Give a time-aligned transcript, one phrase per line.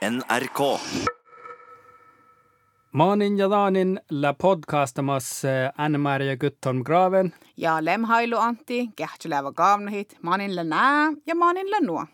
[0.00, 0.80] NRK.
[2.92, 5.42] Maanin ja Daanin la podcastamas
[5.78, 7.34] Anne-Maria Gutholm Graven.
[7.56, 12.06] Ja lemhailu Antti, kähtyläävä kaavnahit, maanin la nää ja maanin la nuo.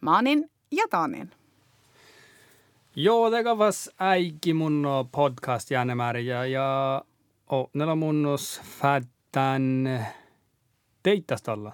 [0.00, 1.30] Maanin ja Daanin.
[2.96, 7.02] Joo, det gavas äiki mun podcast ja Anne-Maria ja
[7.46, 10.06] oh, nella munnus fädän
[11.02, 11.72] teittastalla.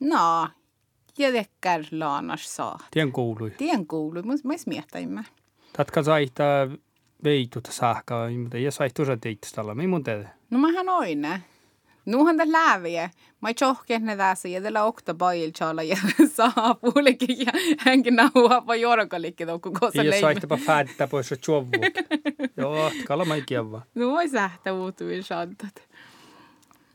[0.00, 0.48] No,
[1.18, 2.78] ja tekkär laanas saa.
[2.90, 3.50] Tien kuului.
[3.50, 5.24] Tien kuului, mä mä smiettäimme.
[5.76, 6.44] Tatka saihta
[7.24, 8.56] veitut saakka, mutta
[9.06, 9.74] se teittastalla.
[9.74, 10.26] Mihin mun teet?
[10.50, 11.42] No mähän oine.
[12.06, 13.10] Nuhan tällä läviä.
[13.40, 15.96] Mä tjohken ne tässä ja tällä okta bailchala ja
[16.36, 20.20] saa puolikin ja hänkin nauhaa pa jorkalikki tokku kosa Ei leimme.
[20.20, 21.94] saihtapa fädtä pois se chuovuuk.
[22.56, 23.82] Joo, kala mä kieva.
[23.94, 25.88] No voi sähtä uutuin shantat.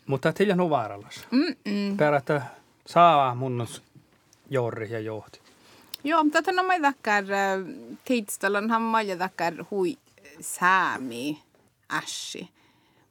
[0.08, 1.28] Mutta teillä on vaarallas.
[1.32, 1.98] Mm-mm.
[1.98, 2.42] Perätä
[2.86, 3.84] saa munnus
[4.52, 5.40] jorri ja johti.
[6.04, 7.26] Joo, mutta tätä mä takkar
[8.06, 9.98] tidstallanhan mä takkar hui
[10.40, 11.44] säämi
[11.92, 12.50] ässi.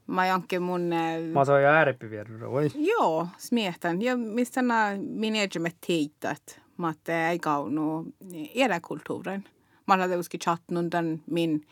[0.06, 0.92] Mä jankke mun...
[0.92, 2.70] äh, Mä saan jo ääripivirra, voi.
[2.74, 4.02] Joo, smiehtän.
[4.02, 8.06] Ja mistä nämä management tiittat, mä että ei kaunu
[8.54, 9.44] eräkulttuurin.
[9.86, 11.66] Mä olen tietysti chatnut tämän min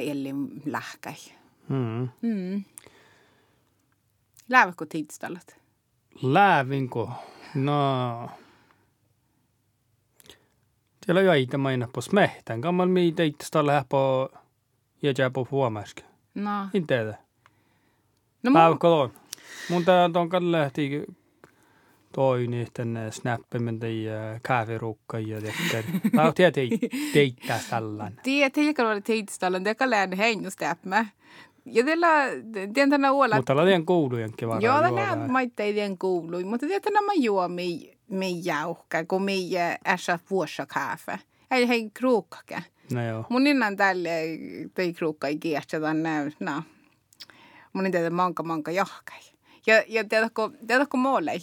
[0.00, 1.14] elin lähkäi.
[1.68, 2.08] Mm.
[2.22, 2.64] Mm.
[4.48, 5.56] Läävätkö tidstallat?
[6.22, 7.10] Läävinko?
[7.54, 8.30] No...
[11.10, 12.60] Siellä jo itä maina på smehtän.
[12.60, 13.96] Kammal mi teittäs tällä häpä
[15.02, 16.02] ja jää på huomaska.
[16.34, 17.16] No, Inte det.
[18.42, 19.10] no Päiväkö on?
[19.70, 21.04] Mun tää on kan lähti
[22.12, 25.84] toini tänne snappimenta ja käävirukka ja tekkär.
[26.12, 26.52] Mä oon tiedä
[27.12, 28.20] teittäs tällän.
[28.24, 30.76] Det tillkal var tidstallen, det kan lära hej just det
[31.64, 32.08] Ja tällä,
[32.82, 33.36] on tänä uola.
[33.36, 34.62] Mutta tällä on kuulujenkin varmaan.
[34.62, 37.48] Joo, tänä mä ei tien kuului, mutta det tänä mä juo
[38.42, 39.50] jauhka, kun mi
[39.86, 41.18] äsä vuossa kaffe.
[41.50, 42.64] Ei hei kruukkake.
[42.92, 43.24] No joo.
[43.28, 44.10] Mun innan tälle
[44.74, 46.62] tei kruukka ei kiehtä tänne, no.
[47.72, 49.20] Mun ei tehdä manka manka jahkai.
[49.66, 51.40] Ja, ja tiedätkö, tiedätkö muolei?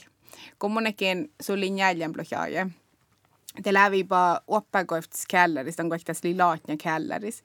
[0.59, 2.69] Kun monekin sulin jäljän blokjaaja.
[3.63, 7.43] Det lävi bara uppe gå efter källaris, den går efter slilatnya källaris.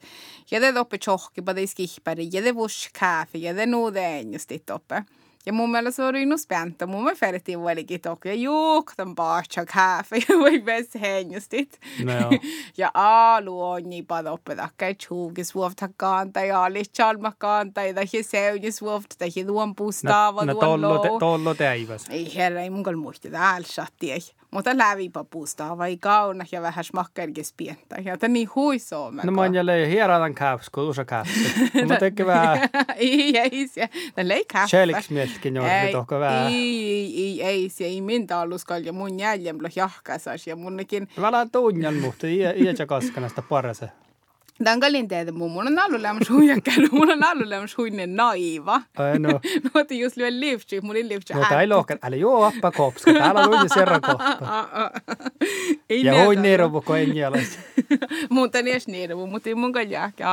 [0.51, 4.49] Ja det uppe tjohki, bara det skippari, ja det vush kaffe, ja det nog det
[4.49, 5.03] dit uppe.
[5.45, 9.65] Ja mun mielestä se oli nu spänta, mun mielestä färdigt vuolikin tokko, ja juuktan baatsa
[9.73, 11.79] kaffe, ja voi bäst hänjustit.
[12.03, 12.31] No joo.
[12.77, 17.93] ja alu on niin paljon oppetakka, että chuugis vuofta kantaa, ja alis chalma kantaa, ja
[17.93, 22.05] tähän seujus vuofta, tähän tuon pustaava, No tuon tollo, tollo teivas.
[22.09, 24.15] Ei herra, ei mun kyllä muista täällä sattia.
[24.53, 27.95] Mutta lävipa pustaava, ei kauna ja vähän smakkarkis pientä.
[28.05, 29.11] Ja tämä niin huisoo.
[29.11, 31.29] No mä oon jälleen hieradan kääps, kun usa kääps.
[31.87, 33.89] Mä tekee vähän ei, ei, se.
[34.15, 34.67] Tämä ei kaffe.
[34.67, 36.47] Själks mielkin jorri Ei, tohko vähän.
[36.47, 41.07] ei, ei, ei, se ei min tauluskal ja mun jäljemlo jahkasas ja munnekin.
[41.17, 43.89] Mä lähden tunjan, mutta ei ei kaskanasta parase.
[44.63, 48.81] Tämän kalin teetä mun, mun on allu lämmäs huijakkäällä, mun on allu lämmäs huinen naiva.
[48.97, 49.29] Ai no.
[49.73, 51.33] No, että just lyö livtsi, mun ei livtsi.
[51.33, 51.99] No ei lohkan.
[52.03, 53.13] Älä joo appa kopska.
[53.13, 54.37] Täällä on uuden serran kohta.
[55.89, 57.59] Ja hoi nerovo ko en jälas.
[58.29, 60.25] Mutta ne edes niitä, mutta ei mun jääkä.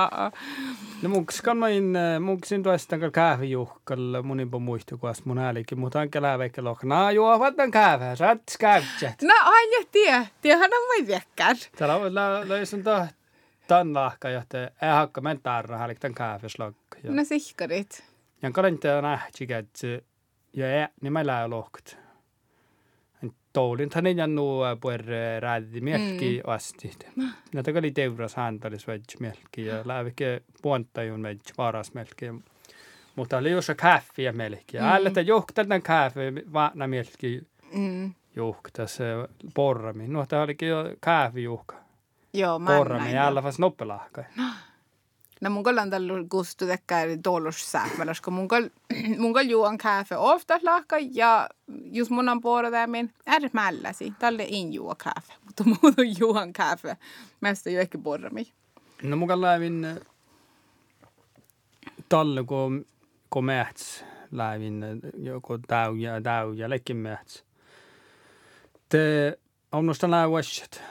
[1.02, 5.78] No munks kan main, munksin toistan kal käävijuhkal munin po muistu kuas mun äälikin.
[5.78, 6.88] Mutta anke lääveikä lohkan.
[6.88, 8.14] Naa joo, vattan käävää.
[8.20, 9.22] Rats käävtsät.
[9.22, 11.56] No aina tie, tiehän on vai viekkär.
[11.76, 12.14] Täällä on
[12.48, 13.06] löysin ta
[13.70, 16.98] tan lahka, jotta ei hakka men tarra hälik tän kääveslokka.
[17.08, 18.03] No sihkarit.
[18.42, 19.86] Ja kalente nähti, että
[20.53, 21.97] ja ei, niin mä lää lohkat.
[23.53, 25.04] Toulin tanin ja nuu puer
[25.41, 26.91] räädi mielki asti.
[27.54, 32.26] Ja tämä oli teuras häntälis vedj mielki ja läävikke puontajun vedj varas mielki.
[33.16, 34.76] Mutta oli just kaffi ja melki.
[34.76, 36.20] Ja alle te johtaa tämän kaffi
[36.52, 37.42] vaana mielki
[37.72, 38.14] Mm.
[38.37, 39.04] johtaa se
[39.54, 40.08] porrami.
[40.08, 41.76] No tämä olikin jo kaffi juhka.
[42.34, 44.24] Joo, mä Porrami ja alla fast noppelahka.
[45.41, 48.68] No mun on tällä gustu tekkää tuollus säämäläs, kun mun kol,
[49.18, 54.12] mun juon kaffe ofta lahka ja just mun on puolella tämän är mälläsi.
[54.19, 56.96] Tälle in juo kaffe, mutta muut on juon kaffe.
[57.40, 58.52] Mest ju ekki porrami.
[59.02, 60.00] No mukaan lävin
[62.08, 62.87] talle, kun
[63.31, 64.84] kun mäts lävin
[65.14, 67.44] joku täy ja täy ja lekin mäts.
[68.88, 69.38] Te
[69.72, 70.82] on noista läuäsät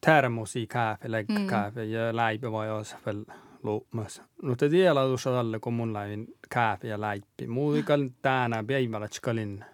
[0.00, 1.90] termosikääve, läikkääve mm.
[1.90, 3.24] ja läibe vajas veel
[3.62, 4.22] loomas.
[4.42, 7.46] No te tiedä laudussa alle, kun mun läin kääve ja läipi.
[7.46, 9.64] Muulikan tänä päivällä tskalinna.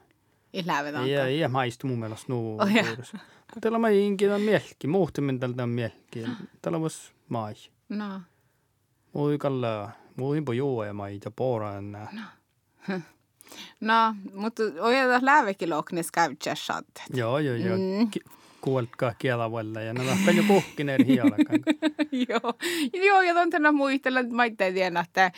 [0.52, 1.04] Ilävedään.
[1.04, 2.58] Ei, ei maistu mun mielestä nuu.
[2.60, 2.68] Oh,
[3.60, 6.24] Tällä mä inkin on mielki, muhtimin tältä on mielki.
[6.62, 7.54] Tällä vois mai.
[7.88, 8.20] No.
[9.12, 12.08] Muikalla, muihinpa juo ja mai ja poora enää.
[12.12, 12.22] No.
[13.80, 16.36] no, mutta ojata lävekin loknis käy
[17.14, 17.76] Joo, joo, joo.
[17.76, 18.10] Mm.
[18.62, 21.60] Kuolkaa kielavoilla ja ne on jo kuhkineet hialakaan.
[22.28, 22.54] joo.
[23.06, 25.32] joo, ja tänä muistella, että mä itse tiedän, että,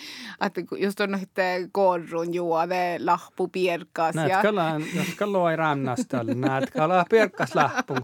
[0.46, 1.42] että just on että
[1.72, 4.14] korrun juode lahpu pierkkas.
[4.14, 4.42] Näet ja...
[4.42, 7.94] kalaan, jos kallo ei rannasta, näet kalaa pierkkas lahpu.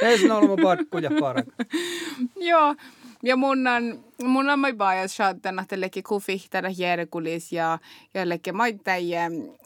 [0.00, 1.46] Ei se ole pakkuja parak.
[2.36, 2.74] joo.
[3.22, 4.04] Ja mun on,
[4.48, 7.78] on mai bajas shaddan att leke kufihtara järkulis ja,
[8.14, 9.10] ja leke maitai,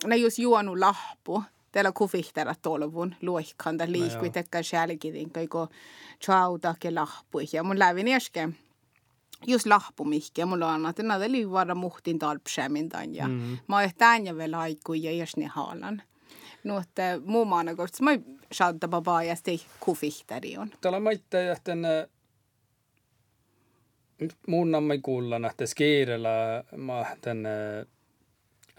[0.05, 1.43] ne just juonu lahpu.
[1.71, 5.67] Täällä kufihtara tolvun luohkanda liikkui no tekkä själkidin kaiko
[6.23, 7.45] chautake lahpui.
[7.53, 8.57] Ja mun lävin äsken
[9.47, 10.45] just lahpu mihke.
[10.45, 13.57] Mulla on että näitä oli vara muhtin talpsäämin ja mm.
[13.67, 16.01] mä oon tämän vielä aikui ja jos ne haalan.
[16.63, 18.11] No, että muu maana kohdassa mä
[18.53, 20.71] shadda babaa ja sitten kufihtari on.
[20.81, 21.79] Täällä maittaa jähtän
[24.47, 27.43] mun namma kuulla että skiirellä mä tän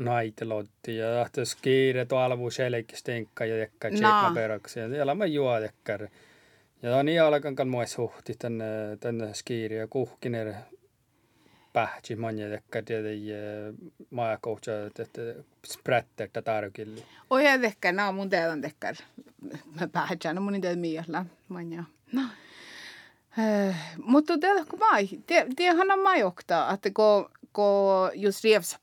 [0.04, 6.08] naitelotti ja että skiire tuolvu selkistenkka ja tekkä tsekka peräksi ja siellä mä juo tekkär.
[6.82, 8.62] Ja niin alkan kan mua suhti tän
[9.00, 10.52] tän skiiri ja kuhkiner
[11.72, 13.34] pähti manja tekkä tietenkin
[14.10, 15.22] maa koutsa että
[15.66, 17.02] spretter tätä tarkille.
[17.30, 18.94] Oi ja tekkä, no mun teidän tekkär.
[19.80, 21.84] Mä pähti, no mun teidän miellä manja.
[22.12, 22.22] No.
[23.38, 28.78] Eh, mutta det kun mai, det, det han mai okta, että ko, ko just rievs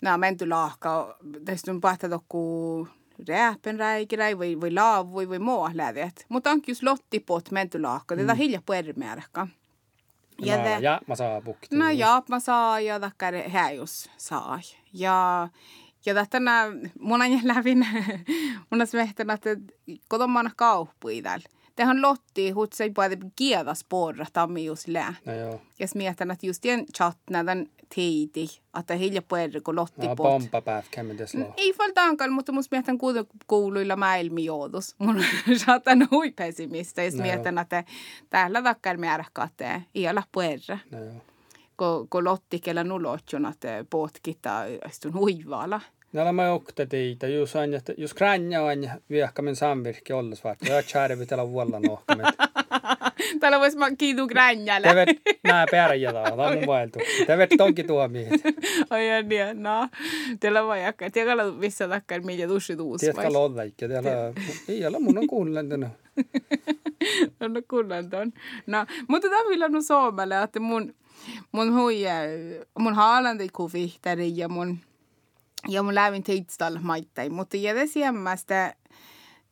[0.00, 2.88] pahtaa, nää menty lahka, tästä on pahtaa tokku
[3.28, 6.26] rääpen räikiräi vai, vai laavui vai muu lävet.
[6.28, 8.38] Mutta onkin just lottipot menty lahka, tätä mm.
[8.38, 9.46] hilja puermääräkkä.
[10.42, 11.76] Ja, no, det, ja mä saa bukti.
[11.76, 14.60] No ja mä saa ja takkar häjus saa.
[14.92, 15.48] Ja
[16.06, 16.66] ja tähtänä
[17.00, 17.86] mun ajan lävin
[18.70, 19.56] mun on että
[20.08, 25.14] kotomana kauppui täällä tähän lotti hutsai puhuta kieda spåra tammi just lä.
[25.24, 25.60] No joo.
[25.78, 30.60] Ja smietan, että just den chatna den teiti, että hilja puhuta kun lotti no, pompa
[30.60, 31.54] päät kämmin lo.
[31.56, 32.98] Ei faltaankaan, mutta mun smietan
[33.46, 34.94] kuuluilla maailmi joudus.
[34.98, 35.24] Mun
[35.66, 37.84] saatan hui pessimistä ja smietan, että
[38.30, 40.78] täällä takkar määräkkä, että ei ole puhuta.
[40.90, 41.14] No joo.
[42.10, 45.80] Kun, lotti kellä nulotjun, että potkita istun huivaalla.
[46.12, 51.26] Näillä mä okta teitä, jos aina, jos kränjä on viehkamen samvirkki olles vaikka, ja tjärvi
[51.26, 52.26] täällä vuolla nohkamet.
[53.40, 54.88] Täällä vois mä kiitu kränjällä.
[54.88, 55.08] Te vet
[55.44, 56.98] nää pärjätä, tämä on mun vaeltu.
[57.26, 58.28] Te vet tonki tuomiit.
[58.90, 59.88] Oi ja niin, no.
[60.40, 63.00] Teillä on vaikka, tiedätkö missä takkar mitä tussi tuus.
[63.00, 64.10] Tiedätkö lolla ikkä, täällä,
[64.68, 65.72] ei ole mun on kuunnellut.
[67.40, 68.10] on kuunnellut.
[68.66, 70.94] No, mutta tämä on vielä suomalle, että mun,
[71.52, 72.02] mun hui,
[72.78, 74.78] mun haalandi kuvihtari ja mun
[75.68, 78.74] ja mun lävin teitstal maittai, mutta jäde siemmästä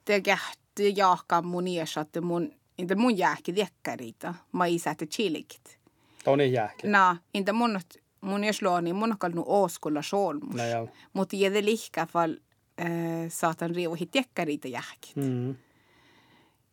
[0.05, 5.79] te kähti jaakka mun iäsatte mun, inte mun jääkki diekkarita, mä isätte chilikit.
[6.25, 6.87] Toni jääkki.
[6.87, 7.81] Na, inte mun,
[8.21, 10.55] mun iäsluoni, mun on kallu åskulla solmus.
[10.55, 10.89] No joo.
[11.13, 12.37] Mutta jäde lihka fall
[12.81, 12.87] äh,
[13.29, 15.17] saatan riivu hit diekkarita jääkit.
[15.17, 15.55] Mm.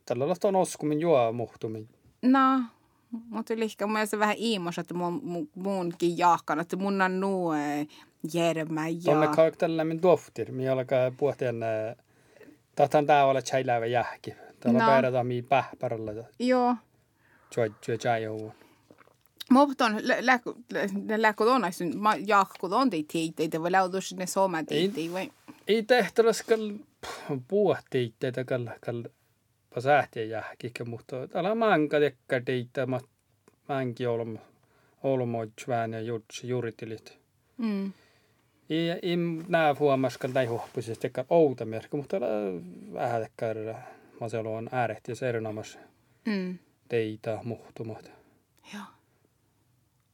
[0.05, 1.89] Tällä on tuon oskumin juo muhtumin.
[2.21, 2.63] No,
[3.29, 7.53] mutta lihka mun se vähän iimos, että mun, mun, munkin jaakkan, että mun on nuo
[8.33, 9.01] järmä ja...
[9.05, 11.53] Tuonne kautta min doftir, mi alkaa puhtia
[12.75, 14.33] tahtan tää olla chailävä jähki.
[14.59, 14.85] Täällä no.
[14.85, 16.13] päädetään mi pähpärällä.
[16.39, 16.75] Joo.
[17.53, 18.53] Choi choi chai huu.
[19.49, 19.91] Mutta
[21.17, 25.31] läkko on näissä, mä jaakko on tei teitä, vai laudus ne soma teitä, vai?
[25.67, 26.71] Ei tehtäväs kall
[27.47, 29.03] puhtiitteitä kall kall
[29.75, 32.99] pasähtiä jähki, mutta täällä manka tekkä teitä, mä
[33.67, 34.39] mänkin olmo
[35.03, 35.43] olmo
[35.91, 37.19] ja jutsi juuritilit.
[37.57, 37.93] Mm.
[38.71, 40.47] I, i nää huomaskan tai
[41.29, 42.17] outa merkki, mutta
[42.93, 43.45] vähän ehkä
[44.21, 45.79] mä se on äärehti se erinomaisesti
[46.25, 46.57] mm.
[46.89, 48.11] teitä muhtumat.
[48.73, 48.83] Joo.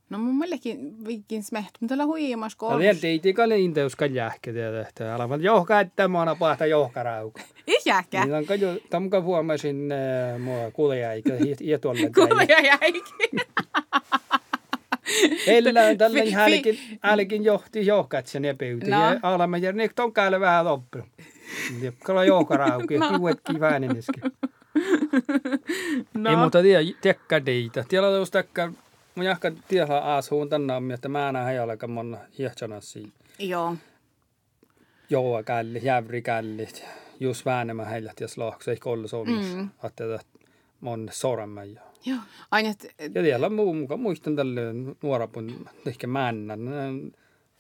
[0.09, 2.77] No mun mielestäkin viikin smeht, mutta tällä huimas koulussa.
[2.77, 6.65] No vielä teitä kalle inteus kan jähkä tiedä, että alavat johka, että mä oon pahta
[6.65, 7.41] johka rauka.
[7.67, 8.25] Ei jähkä.
[8.25, 9.89] Niin on kajo, tamka huomasin
[10.39, 12.11] mua kulja eikä ja tuolle.
[12.15, 12.57] Kulja
[15.89, 18.91] on tällainen hälkin, hälkin johti johkat sen epäyyti.
[18.91, 19.01] No.
[19.01, 20.97] Ja alamme ja ne on käydä vähän loppu.
[21.81, 23.17] Ja kala johkarauki, no.
[23.17, 24.23] juuet kiväänimiskin.
[26.13, 26.29] No.
[26.29, 27.85] Ei muuta tiedä, tekkä teitä.
[27.89, 28.71] Tiedä jos tekkä,
[29.15, 33.13] mun jahka tiedä aasuun tänne, että mä näen hejallekaan monna hiehtsana siitä.
[33.39, 33.75] Joo.
[35.09, 36.67] Joo, källi, jävri källi.
[37.19, 39.57] Just väänämään heillä, jos lohksa, ei koulu suomessa.
[39.57, 39.69] Mm.
[39.83, 40.03] Että
[40.81, 41.73] mon sormen.
[41.73, 42.19] Ja, Joo,
[42.51, 43.15] aina, et, et...
[43.15, 44.61] ja vielä muu mukaan muistan tälle
[45.03, 46.65] nuorapun ehkä männän.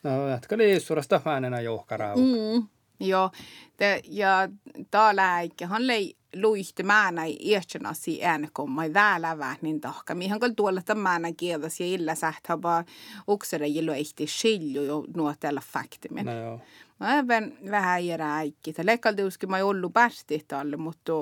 [0.03, 2.21] No, jatka liissurasta väänenä johkarauka.
[2.21, 2.67] Mm,
[2.99, 3.31] joo,
[3.77, 4.49] Te, ja
[4.91, 10.15] täällä hän lei luihti määnä iähtsenasi äänekomma täällä vähän niin tahka.
[10.15, 12.85] Mihän kun tuolla tämän määnä kielas ja illa sähtäpä
[13.27, 16.25] uksere ja luihti skilju jo nuo tällä faktimin.
[16.25, 16.59] No joo.
[16.99, 18.73] Mä vähän vähän järä äikki.
[18.83, 21.13] Leikkalti uskin mä ei ollut päästi tälle, mutta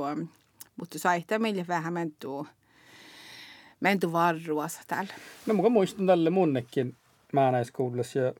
[0.79, 2.47] mutta saittaa meille vähän mentuu,
[3.79, 5.13] mentuu varruassa täällä.
[5.45, 6.95] No muka muistan tälle munnekin
[7.33, 8.33] määnäiskoulussa ja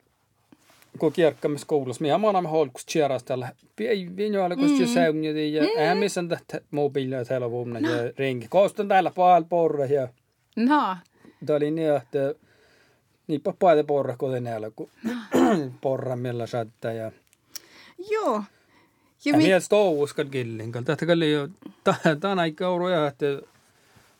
[1.00, 3.52] kun kierkkamme koulussa, mihän mä annan holkus tjäras tällä.
[3.80, 8.48] Ei vinjoilla, kun se säynjä, ja eihän missään tätä mobiilia täällä vuonna ja ringi.
[8.50, 10.08] Koostan täällä paljon porra ja
[10.56, 10.98] No,
[11.46, 12.34] Tämä oli niin, että
[13.28, 14.90] niinpä paljon porra näillä, kun
[15.82, 16.92] porra millä saattaa.
[16.92, 17.12] Ja,
[18.12, 18.36] joo.
[18.36, 20.72] ja Ja mi- mies touuskan killin.
[20.72, 21.48] Tätä oli jo,
[22.20, 23.26] tämä aika ollut että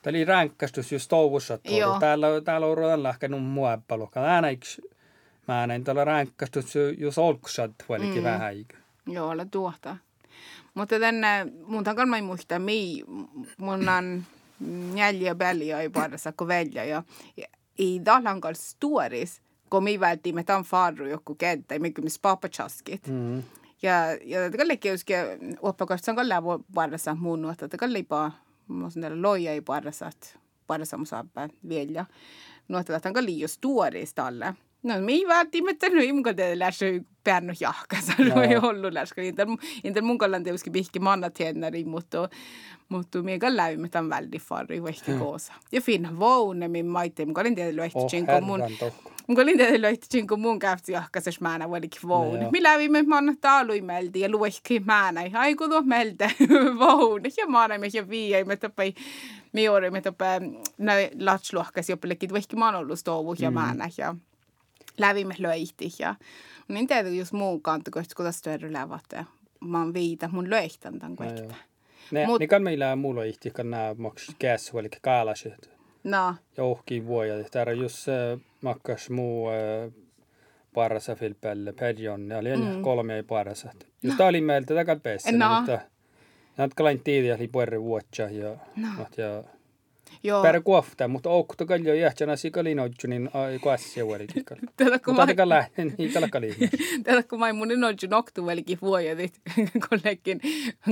[0.06, 1.58] Tämä oli ränkkästys just touvussa.
[2.00, 4.20] Täällä, täällä on ruoan lähkenut muoppalukka.
[4.20, 4.82] Mä yksi
[5.48, 8.24] Mä näin täällä ränkkästys just olksat vaikka mm.
[8.24, 8.80] vähän aikaa.
[9.08, 9.98] Joo, olla tuota.
[10.74, 13.04] Mutta tänne, mun takan mä muista, mi,
[13.58, 14.24] mun on
[14.94, 16.86] neljä väliä ei parissa kuin välja.
[16.86, 17.04] Ja,
[17.38, 17.48] ja
[17.80, 23.08] i dalan kanssa stories, kun mi vältti med tämän farru joku kenttä, mikä mis papachaskit.
[23.08, 23.44] Mm.
[23.82, 23.94] Ja,
[24.24, 27.94] ja lika uske uppakast som kan lära parissa mun nuotta, det kan
[28.68, 29.62] mun näillä loja ei
[30.08, 32.06] että parissa mun saappa vielä.
[32.68, 34.54] Nuotta, että kan liian stories tälle.
[34.86, 36.86] No, mi välttämättä nyt imko te läsä
[37.24, 39.22] pärnu jahkasa, no ei ollut läskä.
[39.84, 42.30] Inte mun kallan tietysti pihki manna tiednäri, mutta
[42.90, 45.54] mutta minä kan läymme tämän väldi farri vaikka koosa.
[45.72, 48.64] Ja finna voune min maite, mun kallan tiedä Oh, löhtsin, kun mun.
[49.28, 52.42] Mun olin teille löytyin, kun mun käytti jahkasessa määnä valikin voun.
[52.42, 52.52] joo.
[52.52, 55.22] Me lävimme manna taalui melti ja luihki määnä.
[55.34, 56.32] Ai kun tuo meiltä
[56.80, 57.22] voun.
[57.38, 58.94] Ja maana me ja viiei me tapai.
[59.54, 60.40] Me ori me tapai
[60.78, 63.90] näin latsluohkas joppillekin tuihki maan ollut stovu ja määnä.
[63.98, 64.16] Ja
[64.98, 65.90] lävimme löyhti.
[66.00, 66.16] Ja
[66.68, 69.28] niin teitä just muun kanssa, kun kun verran lävät.
[69.62, 71.52] Mä oon viita mun löyhtän tämän No joo.
[72.12, 75.76] Ne, Mut- niin kan meillä mulla ihti, kan nämä maks käs, eli kaalaset.
[76.04, 77.44] No, Johki vuoja.
[77.52, 79.94] Täällä just äh, makkas muu äh,
[80.74, 82.28] parassa filpelle perjon.
[82.28, 82.82] Ne oli mm.
[82.82, 83.70] kolme ei parassa.
[84.04, 85.32] Just tää oli meiltä takat päässä.
[85.32, 85.60] No.
[85.60, 85.80] Mutta
[86.58, 88.88] Natkalain tiidi oli puerre vuotsa ja, no.
[89.18, 89.44] ja
[90.28, 90.42] joo.
[90.42, 94.46] per kuofta, mutta oukto kaljo jähtsänä sikalin odju, niin ai kuassia vuorikin.
[94.78, 95.22] Tätä kun mä...
[95.22, 96.56] aika lähden, niin tällä kalin.
[97.04, 99.42] Tätä kun mä mun on jo noktu velikin vuojatit
[99.90, 100.42] kollekin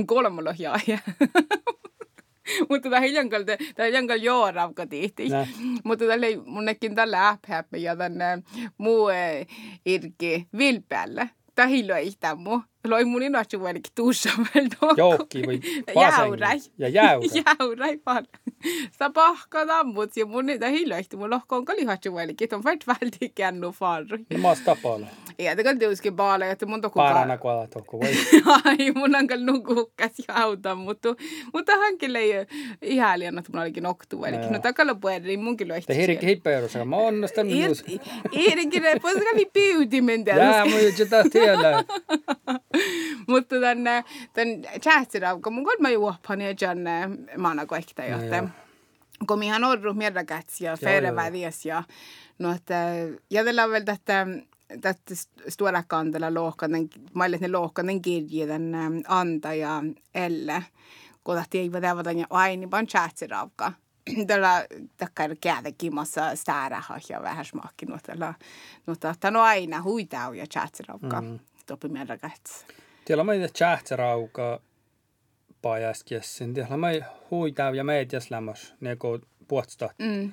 [0.06, 0.98] kolmolohjaaja.
[2.68, 5.28] Mutta tämä hiljankal, tämä hiljankal jooravka tihti.
[5.28, 5.46] Nä.
[5.84, 8.42] Mutta tällä ei munnekin tällä äphäppä ja tänne
[8.78, 9.08] muu
[9.86, 11.30] irki vilpeälle.
[11.54, 12.60] Tämä hiljo ei mu.
[12.88, 15.60] Loi mun inotsu velikin tuussa vielä Joukki või
[15.94, 16.58] Jäurai.
[16.78, 17.42] Ja jäurai.
[17.58, 18.26] Jäurai vaan.
[18.98, 21.16] Sä pahka tammut ja mun niitä hiljoihti.
[21.16, 22.54] Mun lohko on kalihatsu velikin.
[22.54, 24.18] On vält välti kännu farru.
[24.38, 25.06] Maas tapalla.
[25.38, 28.00] Ja det kan ska bara että mun toku Parana kuala toko.
[28.00, 28.14] Voi.
[28.64, 31.08] Ai, mun on kyllä nukukkas ja auta, mutta,
[31.52, 32.32] mutta hänkin ei
[32.82, 34.24] ihäliä, että mun olikin noktu.
[34.24, 35.86] Eli No takalla puolella, niin munkin löihti.
[35.86, 36.84] Te hirikki hippeerusa.
[36.84, 37.84] Mä onnistan myös.
[38.38, 41.84] Iirinkin, että voisi kävi pyytimen Jää, mä jo sitä tiellä.
[43.28, 48.02] Mutta tänne, tämän chatsirauka, mun kolma juoppan ja tänne maana kaikta,
[49.24, 51.82] No kun ihan orru mierräkäts ja färvävies ja
[52.38, 52.74] no, että
[53.30, 54.26] jätellään vielä tästä
[54.80, 55.14] tästä
[55.48, 58.78] stora kantella lohkanen, maille ne lohkanen kirje tänne
[59.08, 59.82] Anta ja
[60.14, 60.64] Elle,
[61.24, 63.72] kun tahti ei vedä ja aini vaan chatsirauka.
[64.26, 64.66] Tällä
[64.96, 68.34] takkar käydä kimassa stäärähä ja vähän smakki, no tällä,
[68.86, 71.20] no tahtanut aina huitau ja chatsirauka.
[71.20, 71.38] Mm.
[71.66, 72.66] Topi mierräkäts.
[73.04, 74.60] Tiellä mä itse chahtsarauka
[75.64, 76.54] pajaskessin.
[76.54, 76.88] Tiellä mä
[77.30, 78.74] huitau ja medias lämmös.
[78.80, 80.32] Niinku puolesta Mm.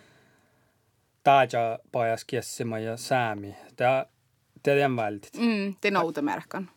[1.24, 3.56] taaja pajaskessima ja säämi.
[3.76, 4.06] Tää
[4.64, 5.38] teidän vältit.
[5.38, 6.70] Mm, är noutamärkan.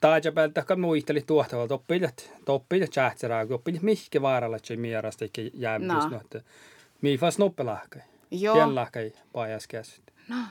[0.00, 2.32] Taaja päältä kan muisteli tuohtavalta oppilat.
[2.48, 3.54] Oppilat chahtsarauka.
[3.54, 5.88] Oppilat mihke vaaralla, että se mierasta eikä jäämys.
[5.88, 6.08] No.
[6.08, 6.20] No.
[6.20, 6.40] että
[7.00, 8.02] Mi fas noppelahkai.
[8.30, 10.12] Joo, Pienlahkai pajaskessit.
[10.28, 10.50] mutta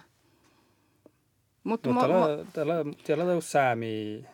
[1.63, 2.73] Mutta mo, mo, tällä, tällä,
[3.07, 4.25] tällä on säämi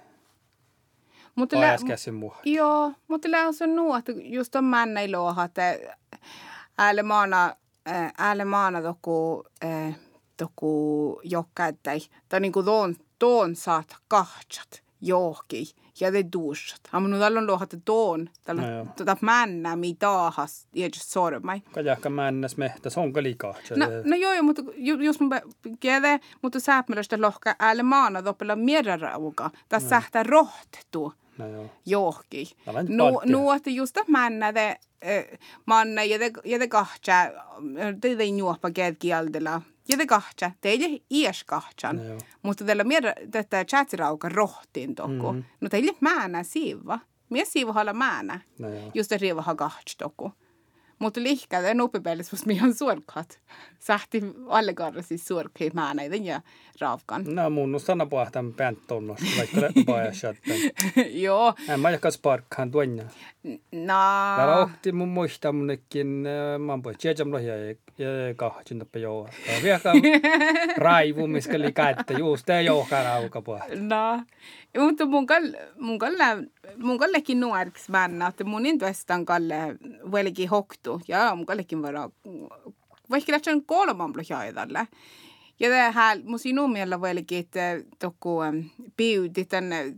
[1.38, 1.78] mutta lä,
[2.12, 2.40] muuhun.
[2.46, 5.78] joo, mutta lä on se nuot, just on männä iloa, että
[6.78, 7.56] äälle maana,
[8.18, 9.96] äälle maana toku, eh,
[10.38, 11.92] toku jokka, että
[12.30, 16.82] tai niinku tuon, tuon saat kahtsat johki ja te duusat.
[16.92, 19.78] Amma nu tällä on luohat tuon, tällä No tota männä,
[20.74, 21.62] ja just sormai.
[21.72, 23.56] Kajakka männäs mehtä, se on liikaa.
[23.76, 25.32] No, no joo, joo, mutta just mun
[25.80, 29.50] kiede, mutta sääpmelöstä lohka äälle maana toppella mierrarauka.
[29.70, 32.56] Tässä sähtää rohtettu no johki.
[32.66, 34.80] Tällä nyt Nu, nuotti just männä te
[35.66, 37.14] manna ja te, ja te kahtsa,
[38.02, 39.62] te te juoppa kieltellä.
[39.90, 42.08] Ja te kahtsa, teille ies kahtsan.
[42.08, 45.32] No mutta tällä mierä, tätä chatsirauka rohtiin tokku.
[45.32, 45.42] Mhm.
[45.62, 47.00] No teille määnä siiva.
[47.30, 48.40] Mies siiva halla määnä.
[48.60, 48.68] No.
[48.94, 50.32] Just har kahtsa tokku.
[51.00, 51.20] Mutta
[52.32, 53.40] koska minä on suorkat.
[53.80, 56.42] Sähti alle karra siis suorkki määnäiden ja
[56.82, 57.24] raavkan.
[57.28, 60.58] No mun on sana pohtan pänt tonnos, vaikka le paja shatten.
[61.24, 61.54] Joo.
[61.70, 63.04] En mä jakas parkkaan tuonne.
[63.72, 63.94] No.
[64.36, 66.08] Täällä ohti mun muista munnekin,
[66.60, 67.76] mä oon pois tjejam lohja ja
[68.36, 69.30] kahtin tappe joo.
[69.64, 69.80] Vielä
[70.78, 73.66] raivu, missä oli kättä, juus, tää joukaa rauka pohta.
[73.76, 74.24] No.
[74.78, 76.24] Mutta mun kalle, mun kalle,
[76.78, 79.56] mun kallekin nuoriksi mennä, että mun intuestan kalle
[80.12, 80.46] velki
[80.88, 81.06] hoktu.
[81.08, 82.10] Ja mun kallekin vara,
[83.10, 84.88] vaikka lähtsä on kolman blokjaidalle.
[85.60, 86.22] Ja det här
[86.54, 88.40] nog meillä velki, että tokku
[88.98, 89.96] piudi tänne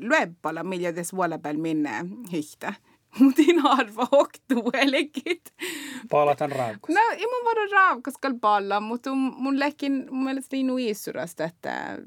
[0.00, 1.90] lueppala, millä tässä vuolapäällä minne
[2.32, 2.74] hihtä.
[3.18, 5.54] Mutta en arva hoktu velkit.
[6.10, 6.92] Palataan raukka.
[6.92, 11.98] No, ei mun vara raavkas palla, mutta mun lekin mun mielestä niin isurasta, että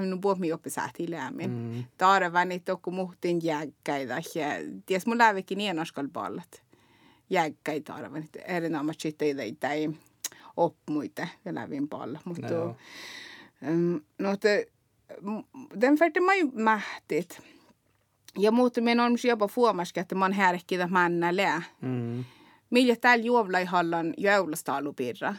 [0.00, 1.50] minun puhmi oppi sääti lämmin.
[1.50, 1.84] Mm.
[1.98, 4.46] Tarvani tokku muhtin jägkäitä ja
[4.86, 6.62] ties mun lävikin ienoskal pallat.
[7.30, 8.28] Jägkäitä tarvani.
[8.44, 9.90] Erinomaisesti sitten ei tai
[10.56, 12.20] oppmuite ja lävin palla.
[12.24, 12.76] Mutta no,
[14.18, 14.66] no te,
[15.80, 17.42] den färte man ju mähtit.
[18.38, 21.62] Ja mutta minä on jopa huomaskin, että mä oon härkkitä männällä.
[21.80, 22.24] Mm.
[22.70, 25.34] Millä täällä juovlai hallan joulastaalupirra.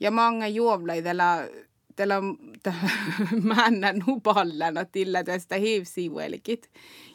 [0.00, 1.48] Ja många juovlai tällä
[1.96, 2.14] tällä
[3.56, 6.70] männä nupallana tillä tästä hiivsivuelkit.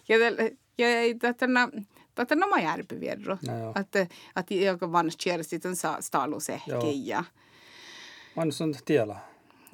[0.10, 0.18] Ja,
[0.78, 0.88] ja
[1.20, 1.48] tätä
[2.16, 3.38] Tätä nämä järpivierro.
[3.48, 7.24] No, että, että joka vannas kiersit on staalusehki ja...
[8.36, 9.16] Vannas on tiellä.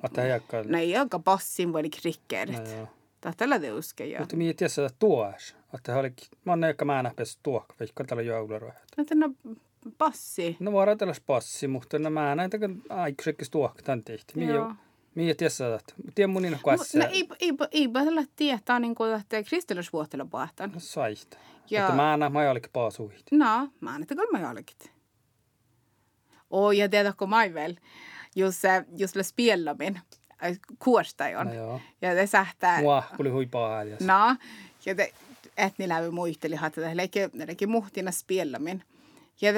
[0.04, 0.64] Että ei jakka...
[0.64, 2.58] Nej, joka passin voi krikkerit.
[3.26, 5.56] No, Tällä te uskee Mutta minä tiedä että tuos.
[5.74, 6.14] Että oli...
[6.46, 8.74] Mä oon joka mä nähpäs tuokka, vaikka tällä jouluroja.
[8.96, 9.34] Tätä no
[9.98, 10.58] passi.
[10.60, 14.40] No vaan tällä passi, mutta no mä näin tämän aikuisekkis tuokka tämän tehty.
[14.40, 14.76] Minä
[16.16, 17.00] Tiedän mun inno kuassa.
[17.00, 20.72] No ei, ei, ei, tällä tietää niin kuin, että kristillisvuotella pohtan.
[20.72, 21.38] No saista.
[21.70, 21.82] Ja...
[21.82, 23.26] Että mä näen majalikin paasuhit.
[23.32, 24.78] No, mä näen, että kyllä majalikin.
[26.50, 27.76] Oh, ja tiedätkö mä vielä,
[28.36, 28.62] jos,
[28.98, 30.00] jos le spellamin,
[30.80, 31.48] kuorstajon.
[31.48, 31.82] No, joo.
[32.02, 32.82] ja det sähtää...
[32.82, 34.00] Mua, oli huipaa ääliäs.
[34.00, 34.36] No,
[34.86, 35.14] ja te,
[35.58, 36.82] et ni lävi muisteli, että
[37.48, 38.84] leke muhtina spellamin.
[39.40, 39.54] Ja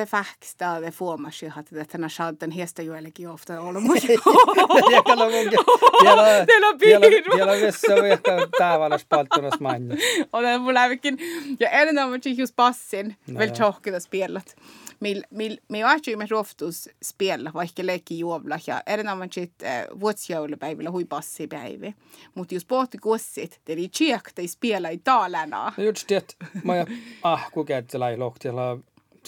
[1.18, 4.04] man ju att det här schalten hästar ju eller ofta olla mut.
[4.92, 5.34] Ja kalla mun
[6.04, 7.02] vielä vielä
[7.36, 9.96] vielä vessa vielä täällä spaltunas manna.
[10.34, 11.18] Olen mulla ävikin
[11.60, 14.56] ja erinomaisesti just passin väl tjockade spelat.
[15.00, 21.06] Mil, mil, me vaatsi me roftus spela, vaikka leikki juovla ja erinomaisesti äh, vuotsijoulupäivillä hui
[21.06, 21.96] passipäivi.
[22.36, 25.74] Mutta jos pohti kussit, eli tsiekta ei spela i talana.
[25.78, 26.86] No just det, mä
[27.24, 28.78] ah, kuka et lai lohtiala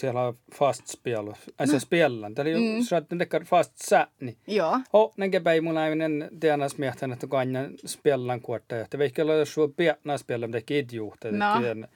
[0.02, 1.28] siellä on fast spel.
[1.56, 1.80] Alltså no.
[1.80, 2.34] spelen.
[2.34, 2.82] Det är ju mm.
[2.82, 4.36] så att den där fast sättning.
[4.44, 4.82] Ja.
[4.90, 7.42] Och när jag börjar mulla även den smärtan att gå
[7.84, 8.76] spela korta.
[8.90, 11.24] Det verkar vara så betna spela det är idiot.
[11.24, 11.86] No.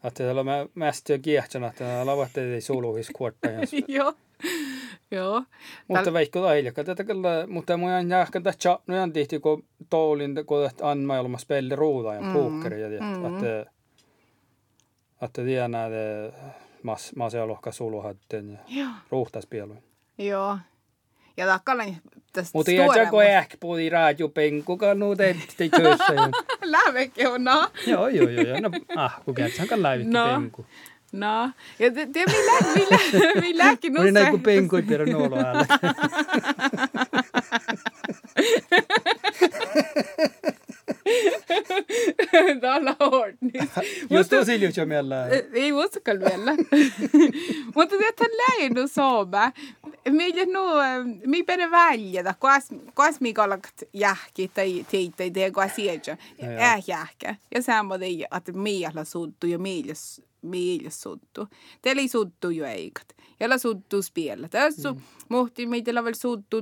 [0.00, 3.48] Att det är mest jag gärna att det är varit det solovis korta.
[3.88, 4.12] Joo.
[5.10, 5.44] Joo.
[5.88, 6.84] Mutta veikko tai hiljakka.
[6.84, 11.38] Tätä kyllä, mutta mun on jahka tässä no on tihti kun toulin kun anma ilma
[11.38, 13.26] spelli ruuda ja puukkeri ja mm.
[13.26, 13.66] että
[15.22, 19.82] että tiedän että mas, masealohka suluhatten ja ruuhtaspieluin.
[20.18, 20.58] Joo.
[21.36, 21.96] Ja takkalan
[22.32, 26.14] tästä Mutta ei kun ehkä puhuti raadiopenkukaan nuut ettei työssä.
[26.62, 27.68] Lävekin on, no.
[27.86, 28.60] Joo, joo, joo.
[28.60, 30.26] No, ah, kun kätsän kan läivitty no.
[30.26, 30.66] penku.
[31.12, 32.98] No, ja te, te millä, millä,
[33.46, 34.02] milläkin nusse.
[34.02, 35.04] Oli näin kuin penku ei pidä
[42.62, 42.96] ده لا
[44.10, 46.56] يستوزي اللي كم يلا اي وصل يلا
[47.76, 49.52] وانت ذات lei non so mä
[50.10, 50.64] meillä no
[51.26, 56.16] mi pere välja da kuas kuas mi kolakt jahki tai tei tei tei kuas sieltä
[56.38, 59.94] eh jahke ja samma dei att meillä suttu ja meillä
[60.44, 61.48] meillä suttu.
[61.82, 63.14] Teli suttu jo eikat.
[63.40, 65.00] Ja la suttu spiella tässä mm.
[65.28, 66.56] muhti meillä vel suttu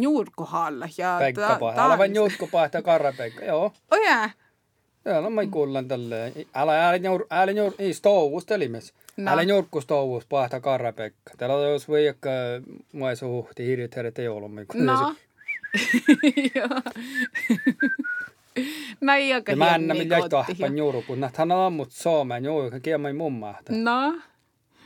[0.00, 3.72] juurkohalla ja Pekka pahalla vain juurkohalla karra Pekka joo.
[3.90, 4.34] Oh yeah.
[5.04, 6.32] Joo, no mä kuulen tälle.
[6.54, 8.94] Älä älä juur, älä juur, ei stouvus telimes.
[9.16, 9.32] No.
[9.32, 11.32] Älä juurkku stouvus pahta karrapekka.
[11.36, 12.30] Täällä on jos voi ehkä
[12.92, 14.52] mua suhti hirjit herret ei ollut.
[14.74, 15.14] No.
[16.54, 16.80] Joo.
[19.00, 22.80] No ei aika Mä en näin jäi tahpan juuru, kun nähdään ammut Suomeen juuri, kun
[22.80, 23.72] kiemai mun maahta.
[23.72, 24.14] No.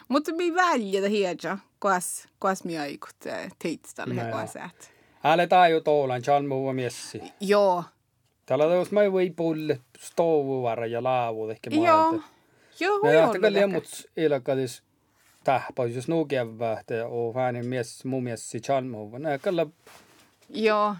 [0.08, 3.14] Mutta mi väljetä hiedja, kuas, kuas mi aikut
[3.58, 4.90] teitstalle ja kuas äät.
[5.24, 7.22] Älä taiju toulan, chan muu miessi.
[7.40, 7.84] Joo.
[8.46, 12.20] Täällä jos mä voi pulle stouvuvara ja laavu ehkä Joo.
[12.80, 13.12] Joo, olla.
[13.12, 14.82] Ja liian mut ilkadis
[15.44, 19.18] tähpäis, jos nuu keväähtä ja fäänin mies, muu miessi chan muu.
[19.18, 19.66] Nää kalla...
[20.48, 20.96] Joo.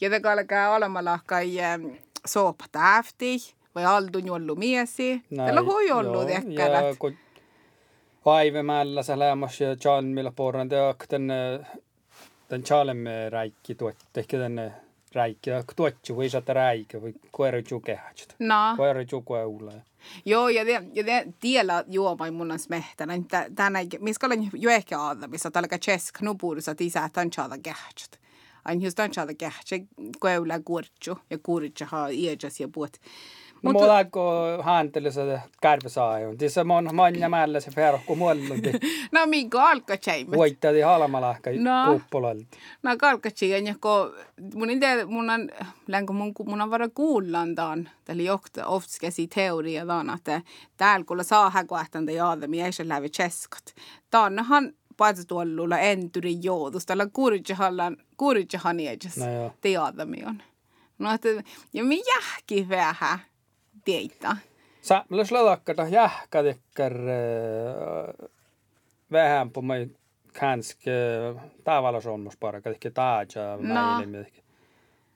[0.00, 1.50] Ja te kalkaa olemalla kai
[2.26, 3.38] soopa tähti
[3.74, 5.22] vai aldun jollu miesi.
[5.36, 6.66] Tällä voi ollut ehkä.
[6.66, 7.16] Ja kun
[8.24, 9.68] Vaivemällä se lämmäs ja
[10.02, 11.60] millä porran teok tänne
[12.50, 14.72] den chalemme räikki tuot ehkä tänne
[15.14, 18.74] räikki tuotsi voi saada räikki voi koira jukehat No.
[18.76, 19.72] koira jukua ulla
[20.24, 23.14] Joo, ja det, ja det tiellä juoma mun smehtänä.
[23.54, 28.20] Tänä, missä olen jo ehkä aada, missä tällä chesk nupuudessa tisää tämän chada kähtsät.
[28.64, 29.82] Ain just tämän chada kähtsät,
[30.20, 32.92] kueula kurtsu ja kurtsu haa iäjas ja puot.
[33.62, 36.38] No mulla alkoi hantele se kärpäsaajon.
[36.38, 38.72] Tässä mon manja mällä se ferkku mullunti.
[39.12, 40.38] No minkä alkaa tjeimet?
[40.38, 41.92] Voittadi halmalahka No.
[41.92, 42.44] kuppolalta.
[42.82, 44.12] No kalkatsi ja ko
[44.54, 45.50] mun inte mun on
[45.86, 47.90] länko mun mun on vara kuullaan taan.
[48.04, 50.40] Tällä johtaa ofta käsi teoria taan että
[50.76, 53.74] täällä kuulla saa häkoahtan te jaada mi ei se lävi cheskot.
[54.10, 59.16] Taanhan paitsi tuolla entyri joudus tällä kuritsahallan kuritsahan edes.
[59.16, 59.52] No joo.
[59.60, 60.42] Te jaada mi on.
[60.98, 61.28] No että
[61.72, 63.18] ja mi jähki vähän
[63.84, 64.36] teitä.
[64.82, 66.94] Sä, olisi ladakkata jähkä tekkär
[69.12, 69.88] vähän mig
[70.40, 70.90] kanske
[71.64, 73.74] tavalla sommas paraka ehkä taaja No.
[73.74, 74.26] näille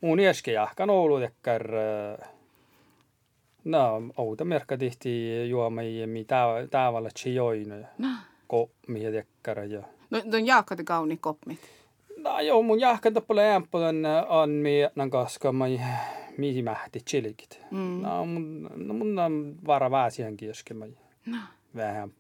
[0.00, 1.62] Mun jäske jähkä noulu tekkär
[3.64, 6.26] No, outa merkka tihti juomai mi
[6.70, 8.08] tavalla chijoina No.
[8.48, 11.58] ko mihin tekkär ja No, no jaakka te kauni koppmit.
[12.16, 15.52] No joo, mun jähkän tappale ämpölän on mi nan kaska
[16.38, 17.60] mihin mähti chilikit.
[17.70, 18.02] Mm.
[18.02, 20.92] No mun no mun on vara väsiän kieske mai.
[21.26, 21.38] No.
[21.76, 22.12] Vähän.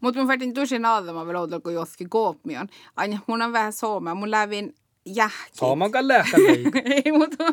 [0.00, 2.68] Mutta mun färtin tusin aadama vielä outolla, kun joskin koopmion.
[2.96, 4.14] Aina mun on vähän soomea.
[4.14, 4.74] Mun lävin
[5.06, 5.58] jähki.
[5.58, 6.66] Saaman kan lähkä mig.
[7.04, 7.44] Ei, mutta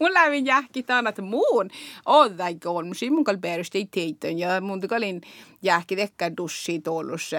[0.00, 1.70] mun lävin jähki tämän, että muun
[2.06, 2.86] on täikö on.
[2.86, 4.38] Mun mun kal perusti ei teitön.
[4.38, 5.20] Ja mun kalin
[5.62, 7.30] jähki tekkä dussi tuollus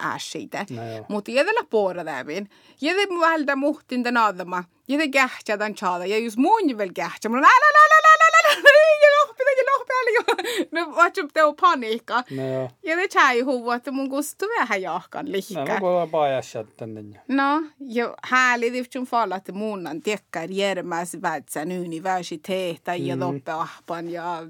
[0.00, 0.66] ässiitä.
[0.70, 0.82] No.
[1.08, 2.50] Mutta jädellä puora lävin.
[2.80, 4.64] Jädä mun vältä muhtin tämän aadama.
[4.88, 6.06] Jädä kähtsä tämän chaada.
[6.06, 7.28] Ja just mun vielä kähtsä.
[7.28, 9.60] Mun on älä, älä, älä, älä, älä, älä, lohpi, älä.
[10.72, 12.24] No, vatsu teo paniikka.
[12.30, 12.70] No.
[12.82, 15.74] Ja det tjäi huvud että mun kustuu vähän jahkan No lihkä.
[15.74, 17.20] mä voin paajassa tänne.
[17.28, 23.22] No, ja härligt eftersom fall att munan tekkar järmäs vätsän universiteeta ja Mm.
[23.22, 24.42] loppeahpan ja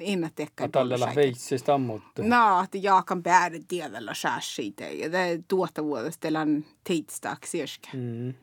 [0.00, 2.22] innan tekkar Tällä veitsistä ammuttu.
[2.22, 6.64] No, että jaakan päädä tiedellä säässiitä ja det tuottavuudesta telan
[7.54, 7.88] irska.
[7.92, 8.34] Mm.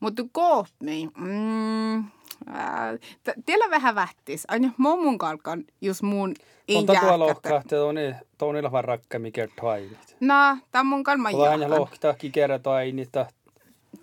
[0.00, 2.04] Mutta koopmi, mm,
[2.46, 4.44] ää, t- teillä vähän vättis.
[4.48, 6.34] Aina mun kalkan, jos mun
[6.68, 7.18] ei Mutta jääkätä.
[7.18, 10.16] lohkahti tuoni tuoni lahvan rakka mikä tainit.
[10.20, 10.34] No,
[10.72, 11.80] tämä mun kalma Tuolla aina jaakan.
[11.80, 13.26] lohtaa kikera tainit ta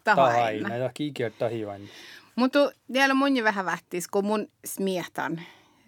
[0.04, 0.76] Tahaina.
[0.76, 1.82] ja kikera tahivan.
[2.36, 5.42] Mutta vielä mun jo vähän vättis, kun mun smietan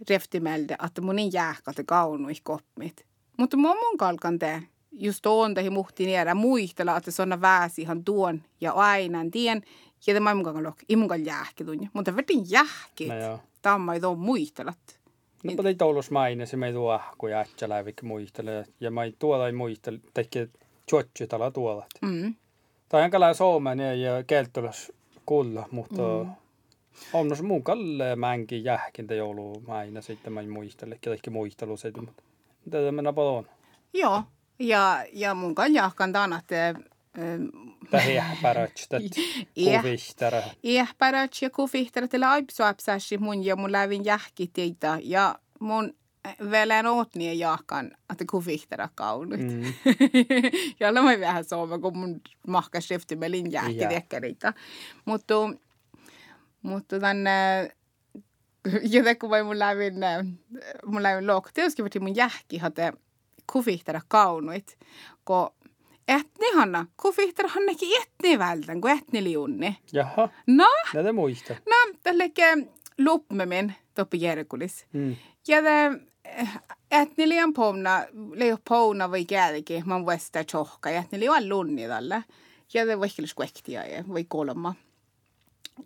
[0.09, 3.05] reftimelde, että mun ei jääkältä kaunui koppit.
[3.37, 7.81] Mutta mun mun kalkan te, just tuon tehi muhti niedä muistella, että se on väsi
[7.81, 9.61] ihan tuon ja aina tien.
[10.07, 11.89] Ja tämä ei mun kalkan lok, ei mun kalkan jääkki tunne.
[11.93, 12.43] Mutta vetin.
[13.07, 13.39] No joo.
[13.61, 14.99] Tämä ei tuon muistelat.
[15.43, 18.65] No mutta ei toulus maine, se me ei tuo kun jätsä läivik muistele.
[18.79, 20.49] Ja mä ei tuolla ei muistele, teki
[20.85, 21.85] tjotsi tala tuolla.
[22.01, 22.35] Mm.
[22.89, 24.91] Tai lää Suomen ja kelttulas
[25.25, 26.31] kulla, mutta mm.
[27.13, 32.23] on nos mun kalle mänkin jähkintä joulu maina sitten mä muistele, ketkä muistelu se, mutta
[32.71, 33.49] tätä mennä paljon.
[33.93, 34.23] Joo.
[34.59, 36.75] Ja, ja mun kalkan jahkan tämän, että
[37.91, 39.03] Tähän pärätstet,
[39.55, 39.81] Jah.
[39.81, 40.41] kuvistara.
[40.63, 45.93] Iähpärät ja kufihtarat ja aipsuapsääsi mun ja mun lävin jähkiteitä ja mun
[46.51, 49.39] velän ootnien jahkan, että kufihtara kaunut.
[49.39, 49.47] Mm.
[49.47, 49.73] Mm.
[50.79, 54.53] ja olemme vähän sooma, kun mun mahka skriftimelin jähkitekkäreitä.
[55.05, 55.33] Mutta,
[56.61, 57.31] mutta tänne,
[58.89, 59.93] ja kun mun lävin,
[60.85, 62.93] mun lävin lok, tietysti mun jähki hatte
[63.51, 64.77] kufihtara kaunuit,
[65.25, 65.49] kun
[66.07, 69.77] etnihanna, kufihtarahan nekin etni vältän, kun etni liunni.
[69.93, 71.53] Jaha, No, näitä muista.
[71.53, 72.57] no, tälleke
[72.97, 74.85] lupmemin toppi järkulis.
[74.93, 75.15] Mm.
[75.47, 75.57] Ja
[76.91, 80.05] etni liian pouna, leo pouna vai käälikin, man
[80.47, 82.21] tjohka, ja etni liian lunni tällä.
[82.73, 84.75] Ja det vaikka skuektia ja vai kolma.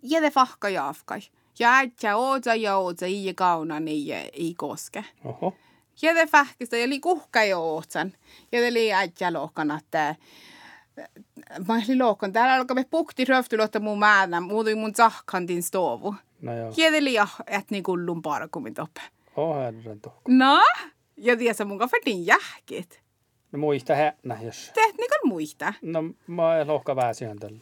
[0.03, 1.21] Ja det fahka jaafkai.
[1.59, 5.05] Ja äitsä ootsa ja ootsa i kauna niin ei koske.
[5.25, 5.53] Oho,
[6.01, 8.13] Ja det faktiskt, ja li kuhka jo ootsan.
[8.51, 10.15] Ja det li äitsä lohkan, että
[11.67, 12.33] mä olin lohkan.
[12.33, 16.15] Täällä alkaa me pukti röftylotta mun määnä, muutui mun sahkantin stovu.
[16.41, 16.73] no joo.
[16.77, 17.15] Ja det li
[17.47, 19.01] etni kullun parkumin toppe.
[19.39, 20.13] Oh, herran tuh.
[20.27, 20.59] No,
[21.17, 23.01] ja tiesä mun kafetin jähkit.
[23.51, 24.71] No muista hännä, jos.
[24.73, 25.73] Teet nikon muista.
[25.81, 27.59] No mä lohka väsiän tällä.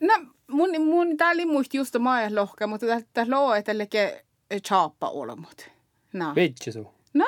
[0.00, 0.14] No,
[0.50, 4.24] mun, mun tää oli muist just maa lohka, mutta tästä loo, että leke
[4.62, 5.70] chaappa olemut.
[6.12, 6.34] No.
[6.34, 6.94] Vitsi suu.
[7.14, 7.26] No,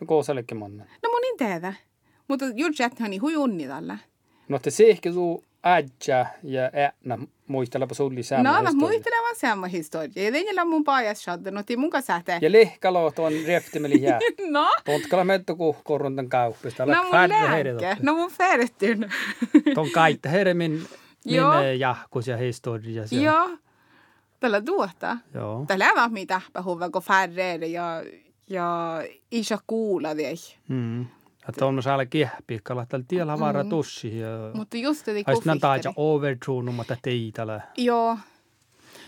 [0.00, 0.78] No koosellekin monen.
[1.02, 1.74] no mun en tiedä.
[2.28, 3.98] Mutta juuri jäthän hui unni tällä.
[4.48, 10.24] No te ehkä suu äijä ja äänä muistelepa sulli sama No, mä muistelemaan sama historia.
[10.24, 12.38] Ja tein mun pajas shadda, no tii mun kanssa sähte.
[12.42, 14.18] Ja lehkalo tuon reftimeli jää.
[14.50, 16.86] No, Pontkala metto ku koruntan kauppista.
[16.86, 17.96] no mun lääke.
[18.02, 19.12] No mun färtyn.
[19.74, 20.82] Tuon kaitta heidän min,
[21.78, 23.04] jahkus ja historia.
[23.10, 23.50] Joo.
[24.40, 25.16] Tällä tuota.
[25.34, 25.64] Joo.
[25.68, 28.02] Tällä on mitä puhuva, kun färre ja,
[28.50, 30.36] ja isä kuulla vielä.
[30.68, 31.06] Mm.
[31.48, 34.18] Että on saada kiehpi, kalla tällä tiellä vara tussi.
[34.18, 34.28] Ja...
[34.54, 37.60] Mutta just te Ais nan taaja overtrunu, mutta teitala.
[37.76, 38.18] Joo.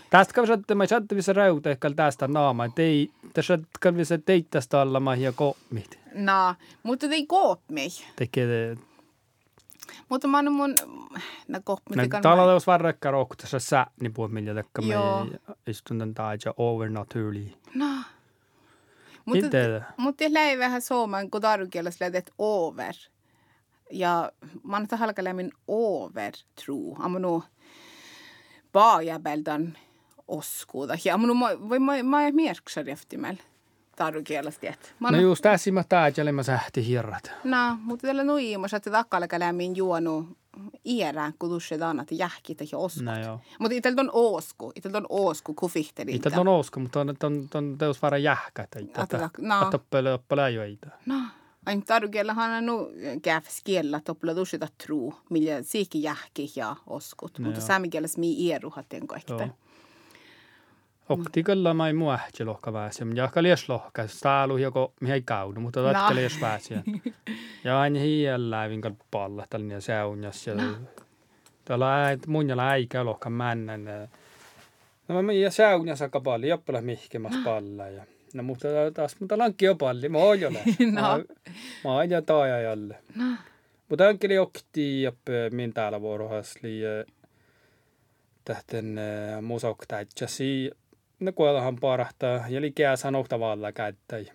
[0.09, 2.69] Tästä kävi että mä saattaa visa rauta ehkä tästä naama.
[2.69, 5.99] Tei, tässä kävi visa teittästä alla mä ja kommit.
[6.13, 7.91] No, mutta te ei koop mig.
[8.15, 8.77] Tekee,
[10.09, 10.75] Mutta mä annan mun...
[11.47, 12.07] No koop mig.
[12.07, 14.95] no täällä olisi varrekka rohkuta sä, niin puhut millä tekka me
[15.67, 17.51] istun tämän taaja overnaturally.
[17.75, 17.85] No.
[19.25, 19.47] Mutta,
[19.97, 22.93] mutta lär vähän suomen, kun tarukielas lädet over.
[23.91, 24.31] Ja
[24.63, 26.33] man annan halkalämmin over,
[26.65, 26.75] tro.
[26.99, 27.43] Amma nu
[28.71, 29.77] paajabeldan
[30.27, 30.97] oskuuda.
[31.05, 31.33] Ja amma nu
[31.69, 33.35] voi mä mä mierksar eftimel.
[33.95, 34.95] Tarukielas tiet.
[34.99, 37.31] No just tässä mä taaja, mä sähti hirrat.
[37.43, 40.37] No, mutta tällä nuimus, että takkalekälämmin juonu
[40.85, 43.03] iärään, kun tuossa annat jähkitä ja oskut.
[43.03, 43.39] No joo.
[43.59, 46.15] Mutta itseltä on osku, itseltä on osku, kun fihteli.
[46.15, 48.67] Itse on osko, mutta on, on, on teos vara jähkä.
[48.97, 49.61] Atala- no.
[49.63, 50.89] Että oppele oppele ajoita.
[51.05, 51.15] No,
[51.65, 57.39] ain tarukiellähän on nu käyfs kiellä toppla tuossa truu, millä siikin jähki ja oskut.
[57.39, 59.49] No mutta saamikielessä mii ieruhat en Joo.
[61.09, 63.05] Okti kyllä mä ei mua ähti lohka pääsi.
[63.05, 64.07] Mä jahka lies lohka.
[64.07, 65.93] Staalu joko mihin kaudu, mutta No.
[65.93, 66.73] tatka lies pääsi.
[67.63, 70.47] Ja aina hiellä vinkal palla tällainen seunjas.
[70.47, 70.53] Ja
[71.65, 73.85] täällä äit, mun jala äikä lohka männän.
[75.07, 77.87] No mä ja seunjas aika paljon, joppala mihkemas palla.
[77.87, 80.63] Ja, no mutta taas, mutta lankki jo palli, mä oon jo läs.
[80.91, 81.01] No.
[81.83, 82.97] Mä, oon jo taajajalle.
[83.15, 83.25] No.
[83.89, 86.81] Mutta ankeli okti joppe min täällä vuorohasli
[88.45, 88.99] tähten
[89.41, 90.71] musauktaitsasi.
[91.19, 92.95] Ne kuollahan parahtaa ja likää
[93.39, 94.33] valla käyttäjä.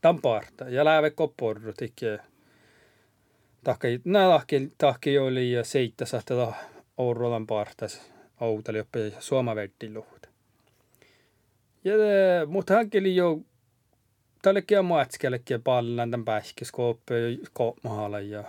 [0.00, 0.68] Tämän parta.
[0.68, 2.18] Ja lääve kopporru tikee.
[3.64, 4.40] Tahki, nää
[4.78, 6.52] tahki, oli seittasahta
[6.98, 8.12] Ourolan partas.
[8.40, 10.28] Outali joppe suomavertti luhta.
[11.84, 11.94] Ja
[12.46, 13.40] mutta hankeli jo
[14.42, 17.14] tällekin on matskellekin pallan tämän pähkiskooppe
[17.52, 18.44] koopmahalla ja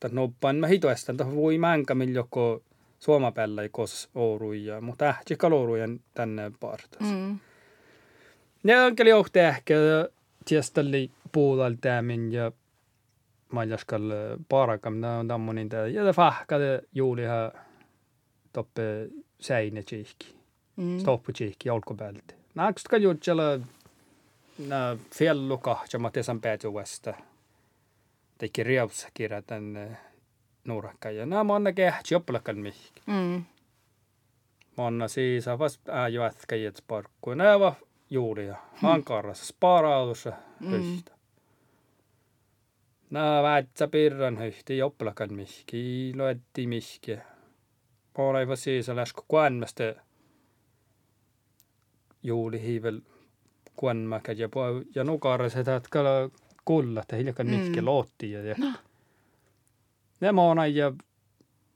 [0.00, 2.24] tämän noppaan mä hitoestan tuohon voi mänkä millä
[3.02, 7.00] joko suomapellä kos ouruja, mutta ähti kalorujen tänne partas.
[7.00, 7.08] Mm.
[7.08, 7.38] Mm.
[8.64, 9.74] Ja onkeli johti ehkä
[10.44, 12.52] tiestalli puolella tämän ja
[13.52, 14.10] maljaskal
[14.48, 17.52] parakam na on tammonin tää ja det fahkade juuliha
[18.52, 19.08] toppe
[19.40, 20.34] säine tjihki.
[20.76, 20.98] Mm.
[20.98, 22.34] Stoppu tjihki olkopälti.
[22.54, 23.60] Naaksta juutsella
[24.68, 27.14] na fellu kahtjama tesan päätyvästä.
[28.38, 29.42] Teki riaussa kirja
[30.64, 31.10] tänne nuurakka.
[31.10, 33.02] Ja nämä on kehti joppalakan mihki.
[33.06, 33.44] Mm.
[34.76, 37.38] Monna siis avas ääjöätkäjät parkkuun.
[37.38, 37.74] Nämä va
[38.10, 38.56] juulia.
[38.82, 40.32] Ankarassa sparaudussa
[40.70, 41.12] höistä.
[43.10, 46.12] Nämä väitsä pirran höhti joppalakan mihki.
[46.16, 47.18] Loetti mihki.
[48.18, 49.94] Oleva siis läsku kuänmästä
[52.22, 53.00] juuli hiivel
[53.76, 54.48] kuänmäkä ja,
[54.94, 55.80] ja nukarassa, että
[56.64, 57.86] kulla, että hiljakan mihki Mm.
[57.86, 58.30] lootti.
[58.30, 58.54] Ja, ja.
[60.22, 60.92] Nämä on ja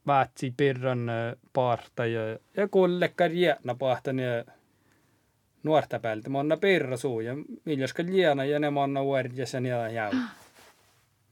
[0.07, 1.11] vaatsi pirran
[1.53, 2.21] paarta ja,
[2.57, 4.45] ja kullekka rietna paahtan ja
[5.63, 6.29] nuorta päältä.
[6.29, 7.33] Mä onna pirra suu ja
[7.65, 10.11] miljoska liena ja ne mä onna uudessa ja jäu.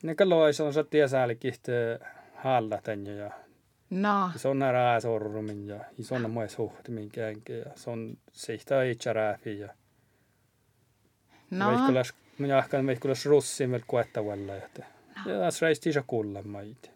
[0.04, 1.71] Ne kallois on satti ja säälikistä
[2.36, 3.32] hallatan ja
[3.89, 4.32] No.
[4.36, 9.13] se on nää sorrumin ja se on mua suhtimin käänkä ja se on sihtaa itse
[9.13, 9.69] rääfi ja
[11.51, 11.71] No.
[11.71, 14.54] Veikkulas, minä ahkan veikkulas russin vielä kuettavalla.
[14.54, 14.69] Ja
[15.25, 16.94] taas reisti iso kulla maiti.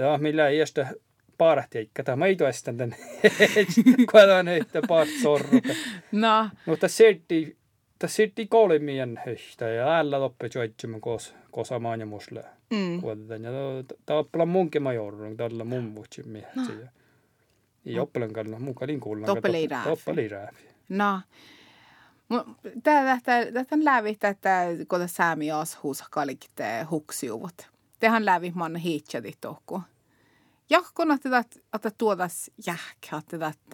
[0.00, 0.86] Ja millä ei estä
[1.38, 2.96] paarat eikä tämä ei toista tän.
[4.12, 5.74] Kuetan heitä paart sorruta.
[6.12, 6.50] No.
[6.66, 7.56] Mutta siirti,
[7.98, 12.44] tässä siirti kolmien heistä ja äällä loppu joitsimme kos, kosamaan ja musle.
[12.70, 12.94] Mm.
[12.94, 13.50] Ja
[14.06, 16.72] tämä on munkin majorun, tällä mun mietsi.
[16.80, 16.88] Ja
[17.84, 19.26] ja oppilan kanssa mukaan kuulla.
[19.26, 19.88] Toppeli rääfi.
[19.88, 20.68] Toppeli rääfi.
[20.88, 21.20] No.
[22.82, 27.70] Tätä on lävit, että kun säämi ashuus kalikte huksiuvut.
[28.00, 29.82] Tehän lävi manna hiitsädi tohku.
[30.70, 33.72] Jahkon att det att det tuodas jähkä, att det att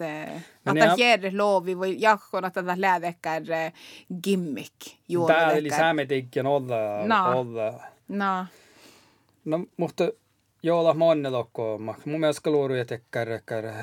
[0.63, 3.71] No att ne- det ger lovi voi jahkon att det lävekkär
[4.23, 7.39] gimmick Tämä eli säämetikkin olla, No.
[7.39, 7.73] olla
[8.07, 8.45] No.
[9.45, 10.11] No, mutta
[10.63, 11.95] joo, monne lokkooma.
[12.05, 13.73] Mun mielestä kaluuruja tekkär, tekkär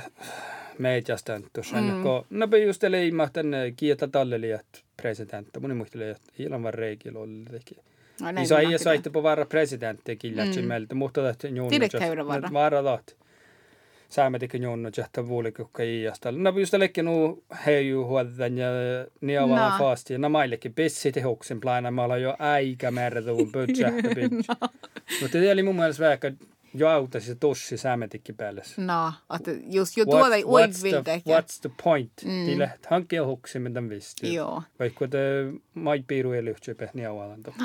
[0.78, 1.76] mediasta tuossa.
[1.76, 2.02] Mm.
[2.30, 5.60] No, just leima tänne kiitä tallelijat presidentti.
[5.60, 7.76] Mun muisteli, että ilman reikillä oli teki.
[8.20, 8.78] No, Iso mä ei nähdään.
[8.78, 10.68] saitte på vara presidentti killatsi Mm.
[10.98, 11.68] mutta että junnut.
[11.68, 12.48] Tiedätkö käydä vara?
[12.52, 13.16] Vara lot.
[14.08, 16.32] Saamme tikka junnut, että vuolikukka iästä.
[16.32, 18.68] No just lekki nu heiju huodan ja
[19.20, 19.84] niavaa No.
[19.84, 20.10] fast.
[20.10, 21.90] Ja namaillekin pissi tehoksen plana.
[21.90, 23.94] Mä ollaan jo aika määrätuun budget.
[25.20, 26.30] Mutta tämä oli mun mielestä vaikka
[26.74, 28.62] jo autasi se tossi saametikki päälle.
[28.76, 31.10] No, että just jo tuoda ei the, uivilta.
[31.10, 32.12] what's the point?
[32.24, 32.30] Mm.
[32.30, 32.44] Mm.
[32.46, 34.34] Tille hankkia hoksin, mitä visti.
[34.34, 34.62] Joo.
[34.78, 35.18] Vaikka te
[35.74, 37.54] maipiiru ei lyhtsy niavalanto.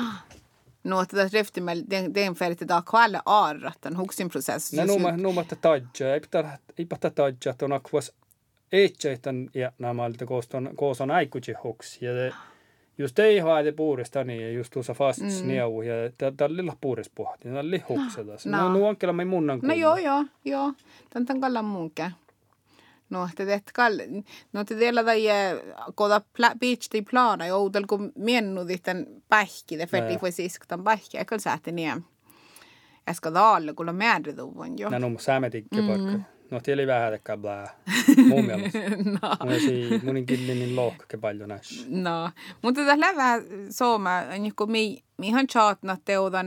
[0.84, 4.72] No, että tässä riftimellä den färdigt idag kvalle arratan huksin process.
[4.72, 8.12] No numa numa ta tadja, ei pitää ei pitää tadja ton akvas
[8.72, 12.32] ehtseitan ja namalta kooston kooson aikuji hoksi ja te-
[13.00, 15.48] just ei haade puurista niin just tuossa fast mm.
[15.48, 15.94] niau ja
[16.36, 18.32] tällä lilla puuris pohti, tällä li hokseta.
[18.44, 18.58] No.
[18.58, 20.72] No, no ankela mai munnan No joo, joo, joo.
[21.10, 22.12] Tän tän kallan munke.
[23.10, 23.98] No, että teet kall...
[24.52, 25.22] No, te teillä tai
[25.94, 30.22] koda pla, beach di plana ja outel kun miennu tämän pähki, färdigt joo.
[30.22, 32.04] voi siis tämän pähki, ja kyllä sääti niin.
[33.12, 34.90] Ska dalle, kun on määrituvun jo.
[34.90, 36.39] No no saametikki paikka.
[36.50, 37.68] No tieli vähän tekkaa blää.
[38.28, 38.78] Mun mielestä.
[39.22, 39.36] no.
[39.44, 41.86] Mun esi munin killinin lohke paljon näissä.
[41.88, 42.30] No,
[42.62, 43.38] mutta tässä lävää
[43.70, 46.46] sooma, niin kun mi, mi han chatnat teudan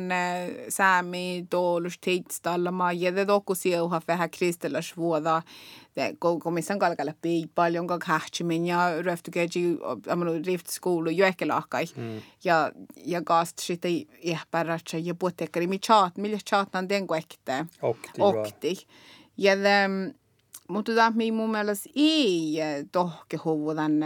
[0.70, 5.42] säämi tuolus tiitstallama ja te tokku sieuha vähän kristillas vuoda.
[5.96, 9.78] Det komissan kalkalle pii paljon kak hähtsimmin ja röftykeji
[10.10, 11.86] amanu riftskoulu jo ehkä lahkai.
[11.96, 12.22] Mm.
[12.44, 12.72] Ja,
[13.06, 17.66] ja gast sitten ihpärätsä ja puhutekkari mi chat, millä chatnan den kuekte.
[17.82, 18.22] Okti.
[18.22, 18.78] Okti.
[19.38, 20.16] Ja det,
[20.68, 22.60] mutta tämä mi mun mielestä ei
[22.92, 24.00] tohke huvu tämän,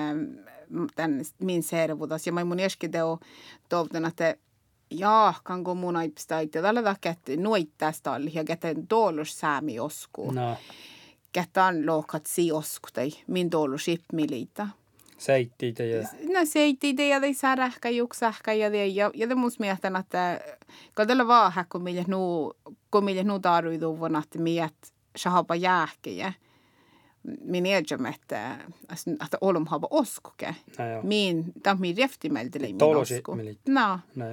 [0.96, 2.28] tämän min servutas.
[2.28, 3.20] Ja mä mun äsken teo
[3.70, 4.36] toivon, että
[4.92, 10.32] ja kanko mun aipstait ja tällä takia, että nuittaa alli ja käten tuolus säämi osku.
[10.32, 10.56] No,
[11.34, 14.68] Kätän lohkat si osku tai min tuolus shipmilita.
[15.18, 16.02] seitti ja
[16.34, 19.64] No se ei tiedä ja ei saa ehkä juksi ehkä ja det ja ja måste
[19.64, 20.42] mietän että
[20.94, 22.54] kadella vaan kun millä nu
[22.92, 26.34] kun millä nu tarvitaan vuonna että miet sahapa jääkkiä
[27.42, 28.58] min egen että
[29.26, 33.36] että olum haba oskuke no min tam min reftimeltä min osku.
[33.68, 34.00] no.
[34.16, 34.26] No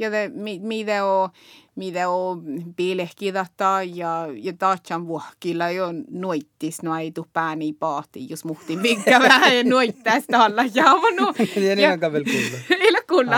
[0.00, 1.30] ja det mi mitä on
[1.76, 2.42] mitä on
[2.76, 9.20] biilehkidata ja ja taatsan vuokilla jo noittis no ei tuu pääni paati jos muhti minkä
[9.28, 12.58] vähän ja noittais alla ja on no Ja niin on vielä kuulla.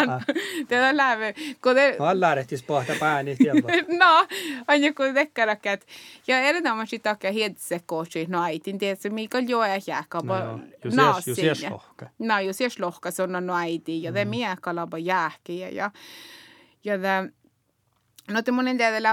[0.08, 0.20] Aha.
[0.68, 1.34] Tätä lähde.
[1.62, 3.60] Kun te, Mä lähdettis pohta pääni tiedä.
[4.04, 4.26] no,
[4.68, 5.86] on joku tekkarakat.
[6.26, 10.58] Ja erinomaisesti takia hiedse kootsi no äitin tietysti, mikä jo ei jääkapa No joo.
[10.84, 12.06] Jos jos lohka.
[12.18, 14.02] No, jos jes lohka, se on no äiti.
[14.02, 15.68] Ja te miekkalapa jääkiä.
[15.68, 15.90] Ja,
[16.84, 17.32] ja te,
[18.32, 19.12] no te monen teillä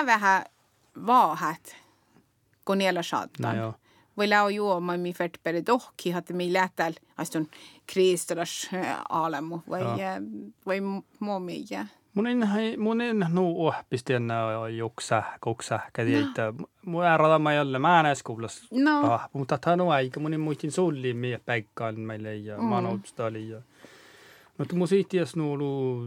[0.00, 0.44] on vähän
[1.06, 1.76] vaahat,
[2.64, 3.54] kun niillä No saattaa.
[3.54, 3.74] joo.
[4.16, 7.48] Voi lau juoma mi färt per dock att mi lättal astun
[7.86, 8.70] kristolas
[9.08, 9.96] alemu vai Ja.
[10.66, 10.80] vai
[11.20, 11.86] momi ja.
[12.14, 16.52] Mun en, mun en nuu ohpisti enää juksa, kuksa, kädi, että
[16.86, 18.68] mun äärada mä jälle mä näes kuulas.
[18.72, 19.12] No.
[19.12, 22.72] Ah, mutta tämä on aika, mun en muistin sulli miä päikkaan meille ja Mm.
[22.72, 23.60] oon oli ja.
[24.58, 26.06] Mutta mun siities nuulu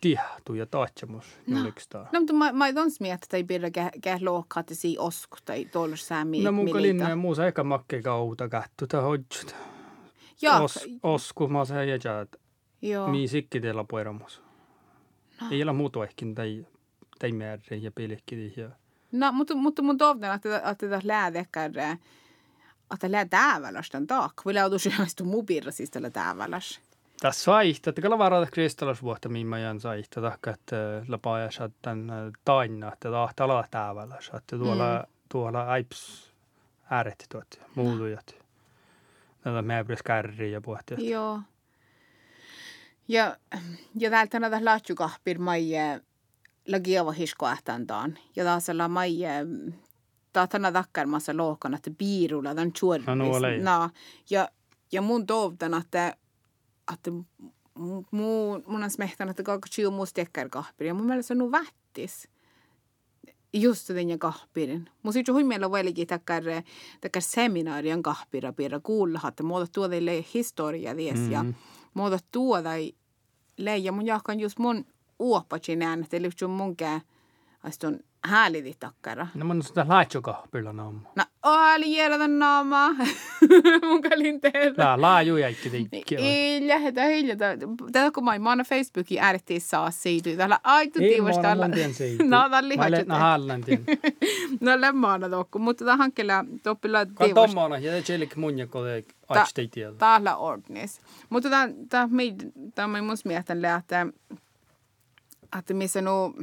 [0.00, 2.08] tihtu ja taatsemus julikstaa.
[2.12, 5.64] No mutta mä mä don smiet tai birra kä kä lokka te si osku tai
[5.64, 6.42] tollus säämi.
[6.42, 9.54] No mun kalin muusa eikä makke kauta kätty tai hodjut.
[10.42, 10.60] Ja.
[10.60, 12.36] Os, osku mä se ja jät.
[12.82, 13.08] Joo.
[13.08, 14.42] Mi sikki teillä pueramus.
[15.50, 16.66] Ei ole muuta ehkä tai
[17.18, 18.70] tai määrä ja pilkki ja.
[19.12, 21.72] No mutta mutta mun tovden että että tätä läädekkär
[22.94, 24.32] että lää tääväläs tän taak.
[24.44, 24.54] Voi
[25.46, 26.80] birra siis tällä tääväläs.
[27.20, 30.76] Tässä vaihtaa, että kyllä varata kristallisvuotta, mihin jään saihta, taikka, että
[31.08, 35.12] lapaa saat tämän tainna, että tahtaa olla täävällä, että tuolla, mm.
[35.28, 36.32] tuolla aips
[36.90, 37.60] ääretti tuot,
[39.44, 39.54] muutujat.
[39.54, 41.08] Näitä meäpris kärriä ja pohti.
[41.10, 41.40] Joo.
[43.08, 43.36] Ja,
[43.98, 46.00] ja täältä näitä laatjukahpir maija
[46.68, 48.18] lagiava hiskoahtantaan.
[48.36, 49.30] Ja taas olla maija
[50.32, 53.06] taatana takkarmassa lohkana, että biirulla tämän chuorvis.
[53.06, 53.14] No,
[53.62, 53.90] no,
[54.30, 54.48] ja,
[54.92, 56.16] ja mun toivon, että,
[56.92, 57.10] että
[57.74, 60.86] mun, mun on smehtanut, että kaikki chiu musta kahpir.
[60.86, 62.28] Ja mun mielestä se on vättis.
[63.52, 64.90] Just den kahpirin.
[65.02, 66.42] Mun sitten hui meillä velikin takkar,
[67.00, 69.96] takkar seminaarian kahpira piirra kuulla, että muuta tuoda
[70.34, 71.32] historia ties mm-hmm.
[71.32, 71.44] ja
[71.94, 72.70] muuta tuoda
[73.56, 74.84] leija mun jahkan just mun
[75.18, 77.02] uopatsin äänet, eli just
[77.62, 79.26] munkään astun häälidi takkara.
[79.34, 80.98] No mun sitä laajokahpilla naamu.
[81.16, 82.88] No, oli jäädä naama.
[83.88, 84.74] mun kalin tehdä.
[84.74, 86.16] Tää laaju jäikki tikki.
[86.16, 87.44] Ei lähdetä hiljata.
[87.92, 90.30] Tätä kun mä oon aina Facebookin äärettiin saa siitä.
[90.36, 91.42] Täällä aitu Ei tiivasta.
[91.42, 92.24] mä oon tien siitä.
[92.24, 93.08] No, tää on Mä olen lihatjut.
[93.08, 93.84] hallan tien.
[94.60, 97.34] No lämmaana tokku, mutta tämä hankkella toppilla tiivasta.
[97.34, 99.92] tommana, ja det chelik munja kode aisti tiedä.
[99.98, 101.00] Täällä ordnis.
[101.30, 102.08] Mutta tämä tämä
[102.74, 104.06] tämä mun mielestä että
[105.58, 106.34] että missä no,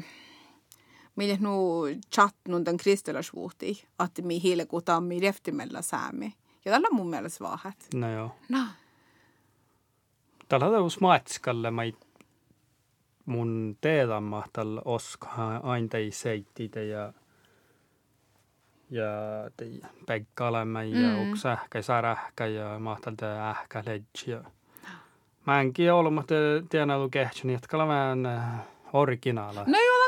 [1.18, 1.82] millä no
[2.16, 6.34] chat nun den kristelasvuuti, että mi hiilekutaan mi reftimellä säämi.
[6.66, 7.76] Ja tällä mun mielestä vahat.
[7.94, 8.36] No joo.
[8.50, 8.60] No.
[10.50, 11.82] Tällä on matskalle, mä
[13.26, 15.28] mun teedamma tällä oska
[15.64, 17.14] aina ei seittitä ja
[18.90, 19.06] ja
[19.58, 21.32] tei Pekkalemme ja mm.
[21.32, 24.44] uks ähkä särähkä ja mahtalta ähkä ledji ja
[25.48, 26.36] mä enkin ollut, mutta
[26.70, 28.28] tiedän ollut kehtsäni, että mä en
[28.94, 29.64] originaala.
[29.68, 30.07] No joo,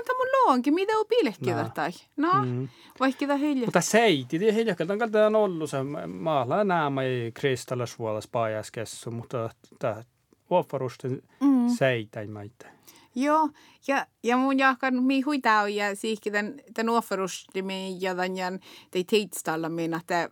[0.50, 1.70] loonkin, mitä on pilkkiä No.
[2.18, 2.68] No, Mm.
[3.00, 3.66] vaikka tämä hiljaa.
[3.66, 5.78] Mutta seiti, det hiljakka, on kalta on ollut se
[6.08, 10.04] maalla nämä ei kristallisuolas pajaskessu, mutta tämä
[10.50, 11.70] uofarusten Mm.
[11.78, 12.72] seitäimäitä.
[13.16, 13.50] Joo,
[13.88, 18.60] ja, ja mun jahkan mi huitau ja siihki tän, tän offerustimi ja tän jan
[18.91, 20.30] tei teitstalla min että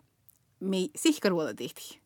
[0.60, 2.00] mi sihkaruoda tihti.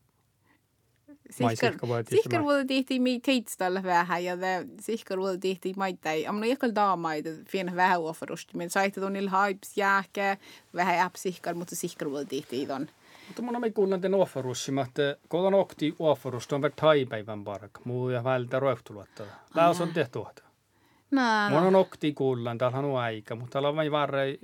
[1.38, 6.28] Tihti, Sihkaruoda tihti mi teitstalla vähän ja tää sihkaruoda tihti maittai.
[6.28, 8.70] Amno jakal daamaita fiena vähän offerustimi.
[8.70, 10.38] Saitte tuon niillä haips jääkä,
[10.74, 12.88] vähän äp sihkar, mutta sihkaruoda tihti ton.
[13.28, 17.72] Mutta mun on kuullut den uofarussi, että kun on okti uofarusta on vähän taipäivän park,
[17.84, 19.24] muu ja vältä roihtuluotta.
[19.56, 20.44] Laus on tehty tuota.
[21.12, 24.38] No, Mun on okti kuullaan, täällä on aika, mutta täällä on vain varre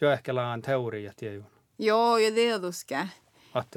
[0.00, 1.46] jo ehkä laan teoria tiedon.
[1.78, 3.08] Joo, ja tietuske.
[3.54, 3.74] Att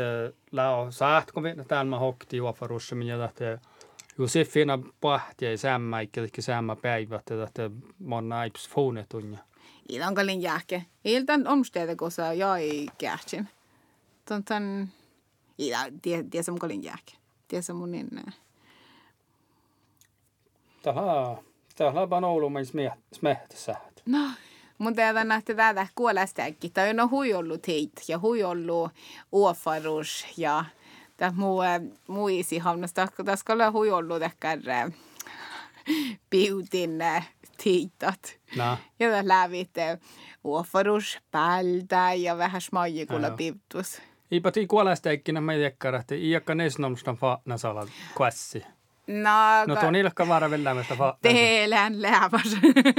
[0.52, 3.60] lao saat kun vi täällä mä hokti uofarussi, minä tahte
[4.18, 7.70] Josefina pahti ei sämmä, eikä ehkä sämmä päivät, että
[8.00, 9.38] mon aips fonetunja.
[9.90, 10.86] Ilan kalin jääke.
[11.06, 12.62] Iltan omstede kosa jag
[12.98, 13.48] kähtsin.
[14.26, 14.90] Ton tan
[15.58, 15.80] ila
[16.32, 17.14] tie som kalin jääke.
[17.48, 18.10] Tie som mun in.
[20.82, 21.38] Täällä
[21.76, 23.76] täällä on ollut meidän smehtässä.
[24.06, 24.20] No,
[24.78, 26.74] mun teada nähtä tätä kuolestääkin.
[26.74, 28.92] Tai on hui ollut heit ja hui ollut
[29.32, 30.66] uofarus ja
[31.18, 31.62] tämä muu
[32.08, 33.08] muu isi hamnasta.
[33.26, 34.58] Tässä olla hui ollut ehkä
[36.30, 37.00] piutin
[37.64, 38.40] tiitat.
[38.56, 39.72] No, Ja tässä lävit
[40.44, 44.02] uofarus päältä ja vähän smajikulla piutus.
[44.32, 48.64] Ipa tii kuolesteikkinä me jekkara, että iäkkä nesnomstan faana sala kvassi.
[49.08, 51.18] No, No tuon ilkka vara vellämästä faana.
[51.22, 52.58] Teelän lääväs.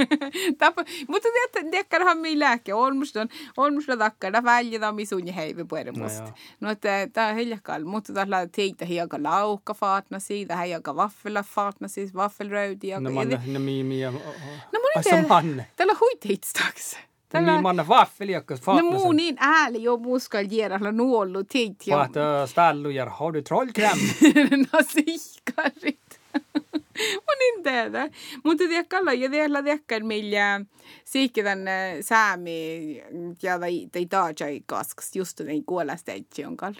[0.57, 2.73] Tapa, mutta tiedätkö, tiedätkö, mi lääke.
[2.73, 6.23] Olmuston, olmusta takkana väljä mi sunni heivi puhuta No musta.
[6.23, 6.31] joo.
[6.59, 12.15] No, että tämä hiljakkaan, mutta tällä teitä hiaka laukka faatna siitä, hiaka vaffela faatna siis,
[12.15, 12.87] vaffelröydi.
[12.99, 14.11] No manne, ne miimi ja...
[14.11, 14.19] No
[14.73, 15.67] mun ei se on manne.
[17.29, 17.45] Tällä huiteitstaks.
[17.45, 21.87] Ne miimi manne vaffeli, joka No muu niin ääli jo muskal järjellä nuollu teit.
[21.87, 21.97] Ja...
[21.97, 23.99] Vahta stallu ja har du trollkräm?
[24.73, 26.19] no sihkarit.
[27.25, 28.09] Mun en tiedä.
[28.43, 30.61] Mutta tiedätkö, ja tiedätkö, tiedätkö, millä
[31.05, 31.65] siikki tän
[32.01, 33.01] säämi
[33.43, 36.73] ja tai, tai taajai kaskas just den kuolesta etsi on kall.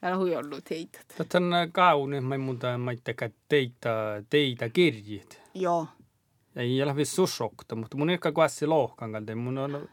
[0.00, 1.08] Täällä hui ollut heitat.
[1.18, 5.40] Tätä on kauni, mä muuta, mä itsekä teitä, teitä kirjit.
[5.54, 5.86] Joo.
[6.56, 9.36] Ei ole vissu sokta, mutta mun ehkä kvassi lohkan kalta.
[9.36, 9.88] Mun on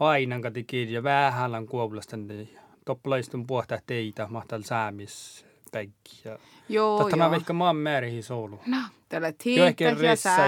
[0.00, 2.16] aina kati kirja vähällä kuoblasta.
[2.84, 6.22] Toppalaistun puhtaa teitä, mahtal säämis päikki.
[6.24, 6.38] Ja
[6.68, 7.26] Joo, Totta joo.
[7.28, 8.60] on ehkä maan määrihin soulu.
[8.66, 8.76] No,
[9.12, 9.80] ehkä tiikat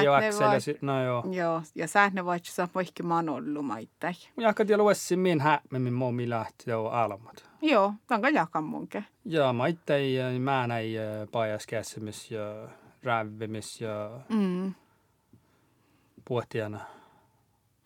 [0.04, 0.58] ja vai...
[0.80, 1.24] No joo.
[1.30, 4.14] Joo, ja säätne vai, että saa vaikka mä oon ollut maittain.
[4.36, 7.50] Mun jahka tiedä luessin min hämmemmin mommi lähti jo almat.
[7.62, 9.04] Joo, tanka jakan munke.
[9.24, 10.90] Ja mä itse ei, mä näin
[11.32, 12.68] pajaskäsimis ja
[13.02, 14.74] rävimis ja Mm.
[16.24, 16.80] Puhtijana.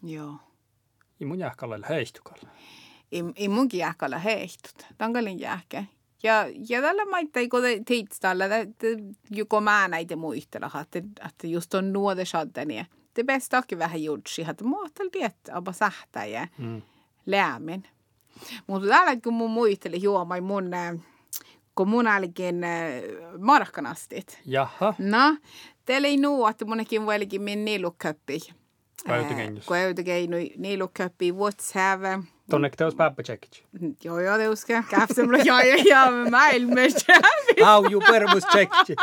[0.03, 0.34] Joo.
[1.20, 2.49] I mun jahkalla heistukalla.
[3.12, 4.86] ei, ei munkin jääkällä heihtut.
[4.99, 5.84] Tankalin jääkä.
[6.22, 8.86] Ja, ja tällä maittai, kun te teit tällä, että
[9.30, 12.68] joko mä näitä muistella, että, että just on nuode shadden
[13.16, 16.82] Det bästa onkin vähän jutsi, että muotteli tietää, aber sähtää ja Mm.
[17.26, 17.89] lämmin.
[18.66, 20.95] Mutta täällä kun mun muisteli juomai mun, äh,
[21.74, 22.70] kun mun olikin äh,
[23.39, 24.41] markkanastit.
[24.45, 24.95] Jaha.
[24.99, 25.36] No,
[25.89, 28.41] teillä ei nuu, että munkin voilikin min niluköppi.
[29.07, 29.66] Käytökengys.
[29.66, 32.03] Kun käytökengys, niluköppi, WhatsApp.
[32.51, 33.64] Tonne teos päppätsekki.
[34.05, 34.57] Joo, joo,
[35.14, 38.97] som jag gör ja, med mail med kärlek Au, ju permus tsekki.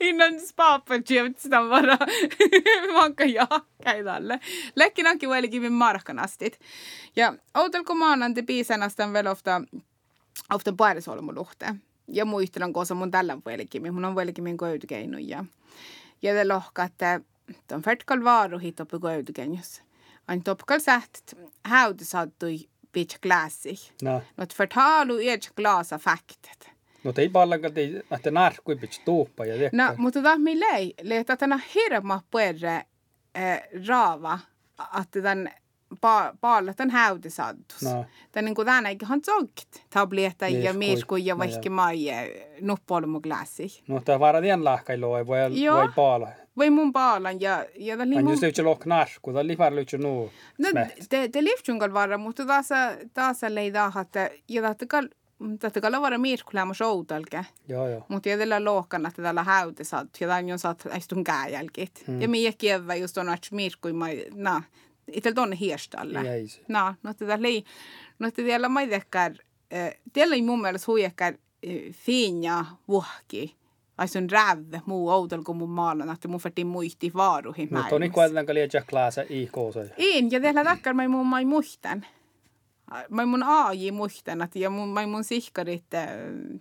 [0.00, 1.98] innan spaapatjevt sitä vara
[2.92, 4.40] manka jahkai tälle.
[4.76, 6.60] Lekkin onkin vieläkin min markkanastit.
[7.16, 9.62] Ja outelko maananti piisanastan vielä ofta,
[10.50, 11.74] ofta paarisolmuluhte.
[12.12, 15.44] Ja muistelan kosa mun tällä vieläkin, mun on vieläkin min koytukeinu ja
[16.22, 17.20] ja det lohka, että
[17.72, 19.82] on färtkal varu hit uppe koytukeinus.
[20.28, 21.34] On topkal säht
[21.64, 23.78] häude saattui pitch glassi.
[24.02, 24.22] No.
[24.36, 26.70] Något förtalu ert glasa faktet.
[27.04, 29.76] No ei pallankaan, ei, että narkkui pitsi tuuppa ja tekkä.
[29.76, 32.74] No, mutta tämä mi lei, lehtä tänä hirma puerre
[33.36, 34.38] äh, raava,
[35.00, 35.50] että tämän
[36.00, 37.82] pa, paalla tämän häytisaattus.
[37.82, 38.04] No.
[38.32, 39.68] Tämä niin kuin tänä ihan zogt.
[39.90, 41.74] Tabletta ja mieskui ja No vaikka joo.
[41.74, 43.82] maie nuppolmu glassi.
[43.88, 45.38] No, tämä vaara tien lahkailu ei voi,
[45.72, 46.28] voi paala.
[46.56, 48.32] Vai mun paalan ja, ja tämä Hän mun...
[48.32, 50.32] just lyhtsä lohk narsku, tämä livar lyhtsä nuu.
[50.58, 50.68] No,
[51.08, 52.68] te, te livtjungal varra, mutta taas,
[53.14, 55.08] taas leida, että ja tahtakal,
[55.60, 57.46] tahtakal vara mieskulämä showtalke.
[57.68, 58.04] Joo, joo.
[58.08, 62.04] Mutta ja tällä lohkan, että tällä häyte saat, ja tämän on saat äistun kääjälkit.
[62.06, 62.22] Mm.
[62.22, 63.92] Ja minä kievä just on, että mieskui
[64.34, 64.62] na,
[65.12, 66.20] itse tonne hierstalle.
[66.34, 66.60] Ei se.
[66.68, 67.64] No, no tätä lei,
[68.18, 69.34] no että tiellä mä tekkär,
[70.12, 71.34] tiellä ei mun mielestä huijakkär
[71.92, 73.56] fiinja vuhki.
[73.98, 78.10] Ai sun rävve muu outolla kuin mun maalan, että mun färtiin muihti vaaruihin No, toni
[78.10, 79.80] kuitenkaan liian klaasa i koosa.
[79.98, 82.06] Iin, ja teillä takkar mä mun mai muistan.
[83.08, 85.84] Mä mun aaji muistan, että ja mun, mä mun sihkarit,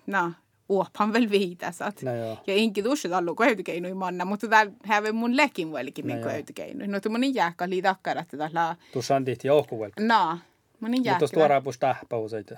[0.07, 0.33] na,
[0.71, 2.01] uopan väl viitasat.
[2.01, 2.37] No joo.
[2.47, 6.23] Ja inki tussit allu koeutukeinui manna, mutta täällä häve mun lekin No min joo.
[6.23, 6.87] koeutukeinui.
[6.87, 9.91] No tuon monin jääkkä oli takkar, että täällä, Tuossa on tihti johkuvel.
[9.99, 10.37] na,
[10.79, 11.19] monin Mutta jääkkä.
[11.19, 12.55] tuossa tuodaan puus tahpauseita.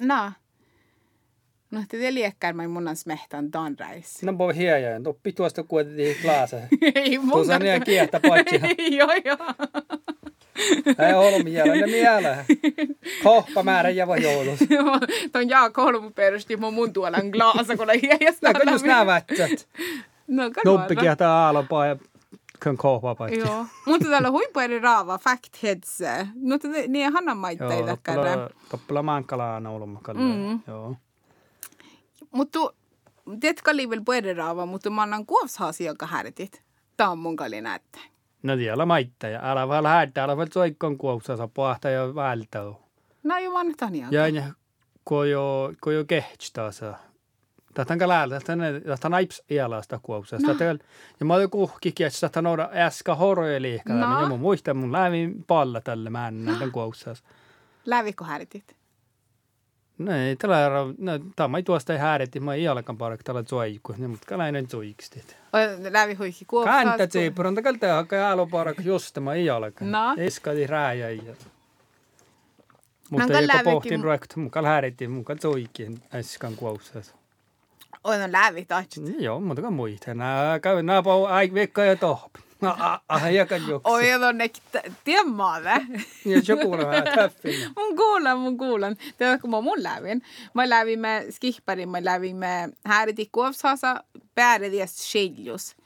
[0.00, 0.32] Na.
[1.70, 4.22] No, että te liekkär mä munan smehtän tanrais.
[4.22, 5.02] No voi hiejään.
[5.02, 6.56] Toppi tuosta kuitenkin klaasa.
[6.94, 8.60] Ei mun Tuossa on niin kiehtä paitsi.
[8.96, 9.36] Joo, joo.
[11.08, 12.44] Ei ole vielä, ne vielä.
[13.22, 14.58] Kohpa määrä ja voi joulus.
[15.32, 18.52] Tuon Holmu perusti mun mun tuolan glaasa, kun ei hiästä.
[18.52, 19.68] Näkö just nämä vätsät?
[20.28, 21.96] No, Nuppi kiehtä aalapaa ja
[22.60, 23.40] kön kohpa paitsi.
[23.40, 23.66] Joo.
[23.86, 25.98] Mutta täällä huippu eri raava, fact heads.
[26.34, 28.50] No, te, niin hannan maitteita Joo, kerran.
[28.70, 30.20] toppila, mankkalaan olmakalle.
[30.20, 30.60] Mm.
[30.66, 30.96] Joo.
[32.30, 32.58] Mutta
[33.40, 36.62] tiedätkö oli vielä eri raava, mutta mä annan kuovshaasi, joka härtit.
[36.96, 37.98] Tämä on mun kalli näyttä.
[38.46, 39.40] No siellä maittaja.
[39.42, 42.62] Älä vaan lähdä, älä vaan soikkoon kuoksassa pahta ja vältää.
[43.22, 44.44] No ei vaan nyt on Ja ne
[45.04, 46.94] kojo, kojo kehtsitaasa.
[47.74, 48.40] Tästä on kalailla,
[48.86, 50.52] tästä on aips iälasta kuoksasta.
[50.52, 50.78] No.
[51.20, 53.96] Ja mä olin kuhkikin, että tästä on äskä horoja liikaa.
[53.96, 54.18] No.
[54.18, 57.24] Niin mä muistan mun lävin palla tälle männä tämän kuoksassa.
[57.86, 58.76] Lävikö häritit?
[59.98, 63.42] No ei, tällä erää, no tämä ei tuosta ei häädetti, mä ei alkan parak tällä
[63.42, 65.36] zoikku, niin mutta kalainen zoikstit.
[65.90, 66.84] Lävi huikki kuovshaasi.
[66.88, 69.92] Kanta tsiipur, on takalta hakka aloparak just mä ei alkan.
[69.92, 70.14] No.
[70.18, 71.10] Eskadi rääjä.
[71.10, 71.22] Ja...
[73.10, 77.14] No, Mutta lävikin- pohtin ruokta, mukaan häädetti, mukaan zoikin äsken kuopsassa.
[78.04, 79.04] On on lävi taitsit.
[79.04, 80.14] Niin Joo, mutta kan muita.
[80.14, 82.34] Nää käy nää pau ai vekka ja tohp.
[83.08, 83.90] Ah, jakan joksi.
[83.90, 84.50] Oi, on ne
[85.04, 85.70] tiemmaalle.
[86.24, 87.54] Ja vähän täffin.
[87.76, 88.96] mun kuulen, mun kuulen.
[89.18, 90.22] Tiedätkö, kun mä mun lävin?
[90.54, 94.04] Mä lävimme skihparin, mä lävimme hääriti kuovshaasa,
[94.34, 95.76] pääridies skiljus.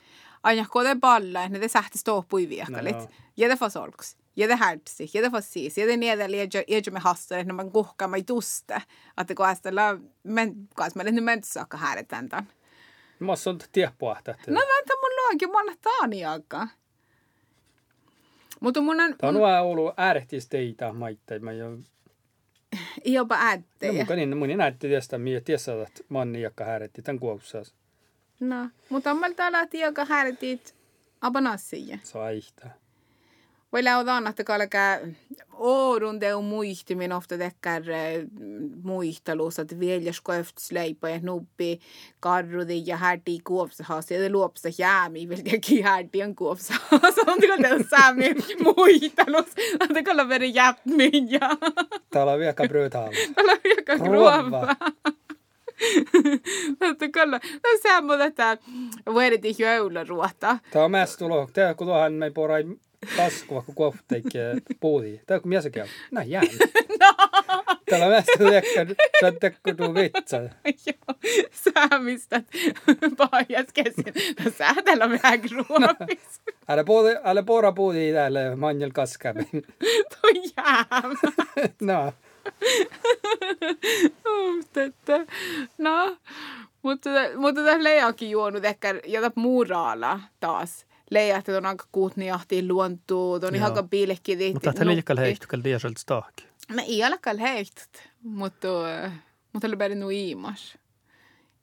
[0.43, 2.97] Aina kode palla, ne te sähti ståpui viekalit.
[2.97, 3.09] No.
[3.37, 4.16] Ja det får solks.
[4.37, 7.64] Ja det härtsi, ja det får siis, ja det niedä liedä me hastori, että mä
[7.64, 8.83] kuhkaa mä tuste.
[9.21, 12.49] Että kun ästellä, men, kas mä nyt mentä saakka hääritän tämän.
[13.18, 14.35] Mä oon tieppuahtaa.
[14.47, 14.99] No mä tämän
[15.83, 16.68] taani aikaa.
[18.61, 21.41] Mutta mun on, Tämä on vaan ollut äärettisteitä maitteja.
[21.41, 21.79] Mä jo...
[23.05, 23.93] jopa No äättejä.
[23.93, 27.75] mukaan niin, mun näytti tästä, mie tiesä, että manni, joka hääretti tämän kuopsassa.
[28.41, 30.75] No, mutta on meillä täällä tijoka hääritit
[31.21, 31.99] abanassia.
[32.03, 32.71] Saihtaa.
[33.73, 34.97] Voi lautaan, että kalkaa
[35.53, 37.83] oodun teu muistimin ofta tekkär
[38.83, 41.81] muistelus, että viljas koefts leipä ja nuppi
[42.21, 47.18] karrudi ja härti kuopsahas ja luopsa jäämi vielä teki härti on kuopsahas.
[47.27, 49.47] On teu säämi muistelus,
[49.81, 51.41] on teko la veri jäpmin ja
[52.11, 53.16] Täällä on vielä brutaali.
[53.37, 54.43] olla joka Ruova.
[54.43, 54.77] ruova.
[56.81, 58.59] Että kyllä, no semmoinen, että
[59.14, 60.59] vedettiin jouluruota.
[60.71, 61.49] Tämä on mest tulo.
[61.53, 62.64] Tämä kun tuohan me porai
[63.46, 64.38] kun kuopteikki
[64.80, 65.20] puhuttiin.
[65.26, 65.86] Tämä on kun mies käy.
[66.11, 66.42] Näin jää.
[67.90, 70.36] Täällä on mest tekkä, sä oot tekku tuu vitsa.
[70.36, 71.18] Joo,
[71.53, 72.42] säämistä
[73.16, 74.34] paijas kesin.
[74.44, 76.40] No säätellä vähän ruopis.
[76.68, 79.48] Älä, puhuti, älä pora puhuti täällä manjel kaskäpin.
[80.11, 81.14] Tuo jäämä.
[81.82, 82.12] No,
[84.72, 85.26] Tätä.
[85.78, 86.16] No,
[86.82, 90.86] mutta, mutta tässä Leijakin juonut ehkä jotain muuraalla taas.
[91.19, 94.39] Että on aika kuutni jahtiin luontuu, on ihan piilekki.
[94.53, 96.35] mutta tämä liikal heihtukal tiesalt staak.
[96.75, 98.69] Me ei ole kyllä heihtut, mutta,
[99.53, 100.11] mutta oli perin nu.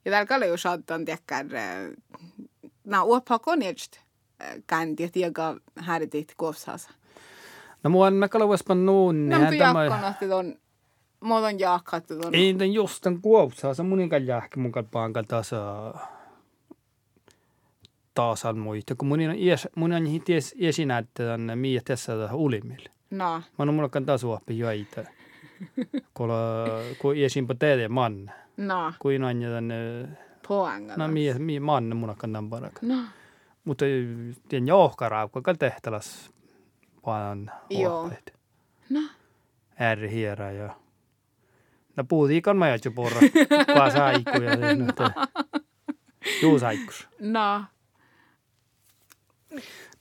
[0.04, 1.46] Ja täällä kalle jo saattaa tekkär,
[2.84, 3.96] na uoppa konjekst
[4.66, 6.90] känti, joka häiritit kuopsaasa.
[7.82, 9.28] No mua on kalvaspan nuun.
[9.28, 10.54] No, mutta jakkona, että on,
[11.20, 14.86] mulla on jakka, että on, Ei just tämän kuopsaa, se munin kan jääkki mun kan
[14.86, 15.24] pankal
[18.18, 18.94] taas taas on muita.
[18.94, 22.90] Kun munin on ies, munin on hitti ies, esinäyttä tänne miä tässä ulimille.
[23.10, 25.04] no, Mä oon mulla kan taas uoppi joita.
[26.14, 26.28] Kun,
[26.98, 28.32] kun esinpä teille manne.
[28.56, 29.74] no, Kuin on tänne,
[30.48, 30.96] poanga.
[30.96, 32.82] no miä, miä manne mun kan tämän parak.
[32.82, 32.94] No,
[33.64, 33.84] Mutta
[34.48, 36.30] tien johkaraa, kun tehtäläs
[37.06, 38.00] vaan Joo.
[38.02, 38.34] uoppeet.
[38.90, 39.00] No.
[39.80, 40.74] ärhiera ja
[41.96, 43.20] No puutiikan mä jätsi porra,
[43.74, 45.26] kua saiku ja no,
[46.42, 47.08] juu saikus.
[47.20, 47.64] No.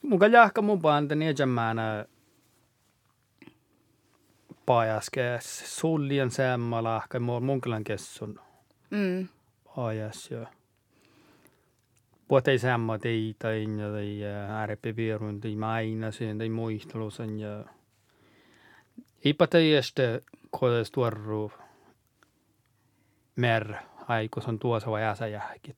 [0.02, 2.06] Muka jahka mun panta niin jämäänä
[4.66, 8.39] pajaskees suljen semma lahka munkilan kessun
[8.89, 9.28] Mm.
[9.78, 10.48] ajas ja
[12.28, 13.54] Puhuta semma teitä
[14.20, 14.68] ja
[15.41, 17.66] tai maina sen tai muistelusen ja
[19.26, 20.22] Eipä tästä
[20.52, 21.52] kodes tuorru
[23.36, 23.74] mer
[24.08, 25.76] aikus on tuossa vai äsä jääkin.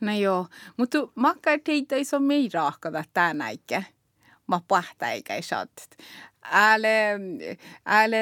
[0.00, 0.46] No joo,
[0.76, 3.82] mutta makka teitä ei ole mei raahkata tänäikä.
[4.46, 5.70] Mä pahta eikä ei saat.
[6.52, 6.88] Älä,
[7.86, 8.16] älä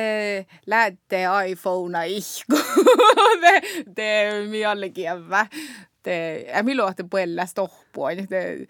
[0.67, 2.59] lähtee iPhonea ihku.
[3.41, 3.63] te,
[3.95, 5.47] te mielenkiävä.
[6.03, 8.09] Te, ä milloin te puolella stoppua.
[8.29, 8.67] Te,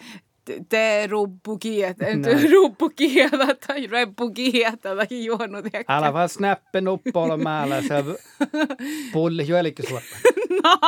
[0.69, 5.65] te ruppukiet, te ruppukieta tai reppukieta tai juonut.
[5.89, 8.05] Älä vaan snappen uppoilla määllä, se
[9.13, 10.01] pulli juelikin sulla.
[10.63, 10.79] No,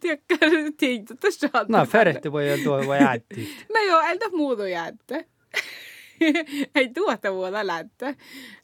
[0.00, 0.36] tiedätkö,
[0.76, 1.68] tiedätkö, että saat.
[1.68, 3.48] No, ferehti voi jo tuo voi jäätti.
[3.74, 5.26] No joo, ältä muuta jäätte.
[6.74, 8.14] ei tuota vuoda lähtö.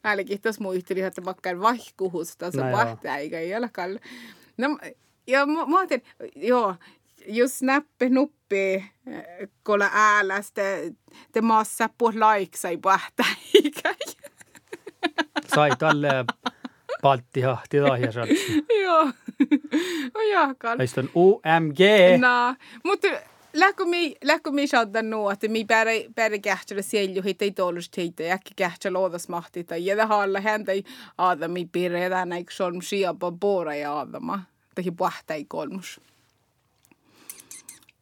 [0.05, 4.01] Ainakin tuossa muisteli, että makkaan vaihkuhusta, se No vahtaa eikä ei olekaan.
[4.57, 4.78] No,
[5.26, 6.05] joo, mä, mä ajattelin,
[6.36, 6.74] joo,
[7.27, 8.85] jos snappe nuppi,
[9.62, 10.93] kolla ääläs, te,
[11.43, 13.95] maassa puh laiksa ei vahtaa eikä.
[15.55, 16.09] Sai tälle
[17.03, 18.09] paltti hahti lahja
[18.85, 19.12] joo,
[20.33, 20.79] jahkan.
[20.79, 21.79] Meistä on UMG.
[22.21, 22.55] No,
[22.85, 23.09] mutta
[23.53, 28.01] lähkö mi, lähkö mi saada nuo, että mi pärä, pärä kähtsellä sielju, hitä ei tuollista
[28.01, 30.85] heitä, ja äkki kähtsellä oodas mahti, tai jädä haalla häntä ei
[31.19, 34.43] aada mi piirre, jädä näikö se on siapa poora ja aadama,
[34.75, 35.35] tai puhta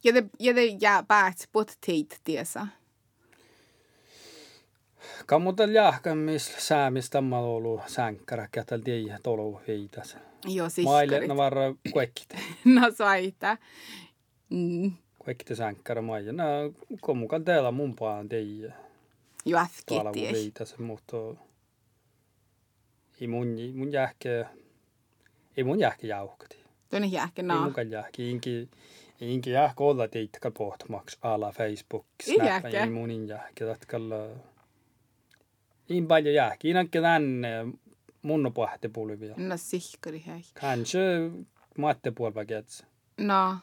[0.04, 0.32] ei kolmus.
[0.38, 2.66] Jädä, jädä jää päät, puhut teitä tiesä.
[5.26, 10.16] Kammutel jahkan, missä säämistä mä ollut sänkkärä, kätel tiedä tolu viitas.
[10.44, 11.28] Joo, Maille siskarit.
[11.28, 12.38] no varra kuekkite.
[12.64, 13.56] No saita.
[14.50, 14.92] Mm.
[15.18, 16.32] Kuekkite sänkkärä maille.
[16.32, 16.44] No,
[17.00, 18.74] kommukan teillä mun paan tiedä.
[19.44, 20.32] Jo Tuolla äfki mun ties.
[20.32, 21.16] viitas, mutta
[23.20, 24.46] ei mun, mun jähke,
[25.56, 26.56] ei mun jähke jauhkati.
[26.90, 27.64] Tuonne jääkä Ei naa.
[27.64, 28.22] munkaan jähke.
[28.30, 28.70] Inki, inki
[29.46, 33.64] jähke olla teittäkään pohtumaks ala Facebook, Snap, ei munin jähke.
[33.64, 34.16] Tatkalla,
[35.88, 36.68] in paljon jähke.
[36.68, 37.66] Inankin tänne
[38.22, 39.34] mun pohti pulvia.
[39.36, 40.42] No siskari hei.
[40.60, 40.98] Kanske
[41.78, 42.84] matte puolva gets.
[43.18, 43.56] No,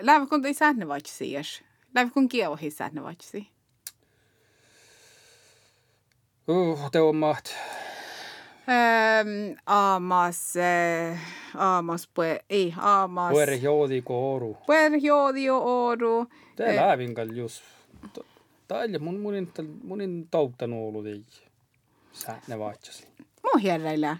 [0.00, 1.62] lähde kun ei säännö vaitsi edes.
[1.94, 3.48] Lähde kun kievo ei säännö vaitsi.
[6.48, 7.48] Uh, te on maht.
[8.68, 11.18] Ähm, aamas, äh,
[11.56, 13.30] aamas, pue, ei, aamas.
[13.32, 14.56] Puere joodi ko oru.
[14.66, 16.26] Puer joodio ooru.
[16.56, 16.76] Te Eh.
[16.76, 17.62] läävin kall just.
[18.68, 19.52] Taille mun munin,
[19.84, 21.24] munin tauttan ollut ei.
[22.12, 23.06] Sä ne vaatsasi.
[23.42, 24.10] Muu herreillä.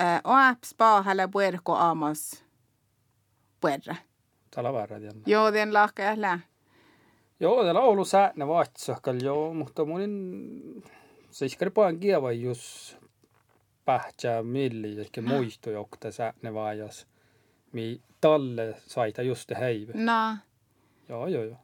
[0.00, 2.44] Äh, oaps paahalla puerko aamas.
[3.60, 3.94] Puerra.
[4.50, 5.14] Täällä varra tiedä.
[5.26, 6.40] Joodien lahka ja lää.
[7.40, 10.84] Joo, täällä on ollut sä ne vaatsasi kall joo, mutta munin
[11.30, 12.96] se iskari paan kieva just
[13.84, 17.06] pähtsää milli, ehkä muistu jokta sä ne vaajas.
[17.72, 19.92] Mi talle saita just te heive.
[19.94, 20.36] No.
[21.08, 21.56] Joo, joo, joo.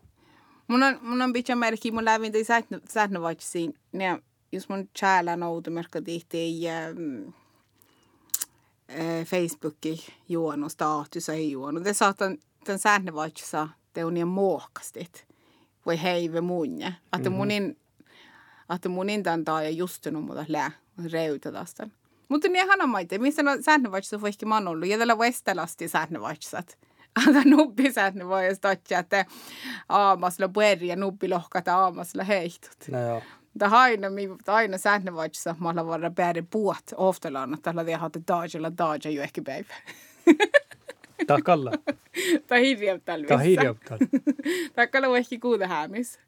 [0.68, 2.44] Mun on, mun on pitkä merkki, mun lävin tai
[2.88, 3.74] säännö vaitsi.
[3.92, 4.18] Ja
[4.52, 7.28] jos mun tjäällä noutumerkka tihti ähm,
[8.90, 11.80] äh, Facebooki juonu status ei juonu.
[11.80, 13.56] Te saatan tämän säännö vaitsi
[13.92, 15.26] te on niin muokkastit.
[15.86, 16.92] Voi heive munja.
[17.16, 17.78] Että munin,
[18.74, 20.70] että munin tämän taa ja justunut muuta lää
[21.12, 21.88] reytä tästä.
[22.30, 24.88] Mutta niin hanamaita, missä no säännö vaitsi voi ehkä man ollut.
[24.88, 26.78] Ja tällä Westelasti säännö vaitsat.
[27.26, 29.26] Anta nuppi säännö voi stotja, että
[29.88, 32.88] aamasla pueri ja nuppi lohkata aamasla heihtut.
[32.90, 33.22] No joo.
[33.60, 34.06] Det aina,
[34.46, 39.10] aina säännö vaitsi, että mä vara pääde puot oftalaan, että tällä tiedä, että daajalla daaja
[39.10, 39.74] jo ehkä päivä.
[41.26, 41.72] Takalla.
[42.48, 43.98] Tai hirjautal Tää hirjauttaa.
[44.76, 46.20] Takkala voi ehkä kuuda häämis.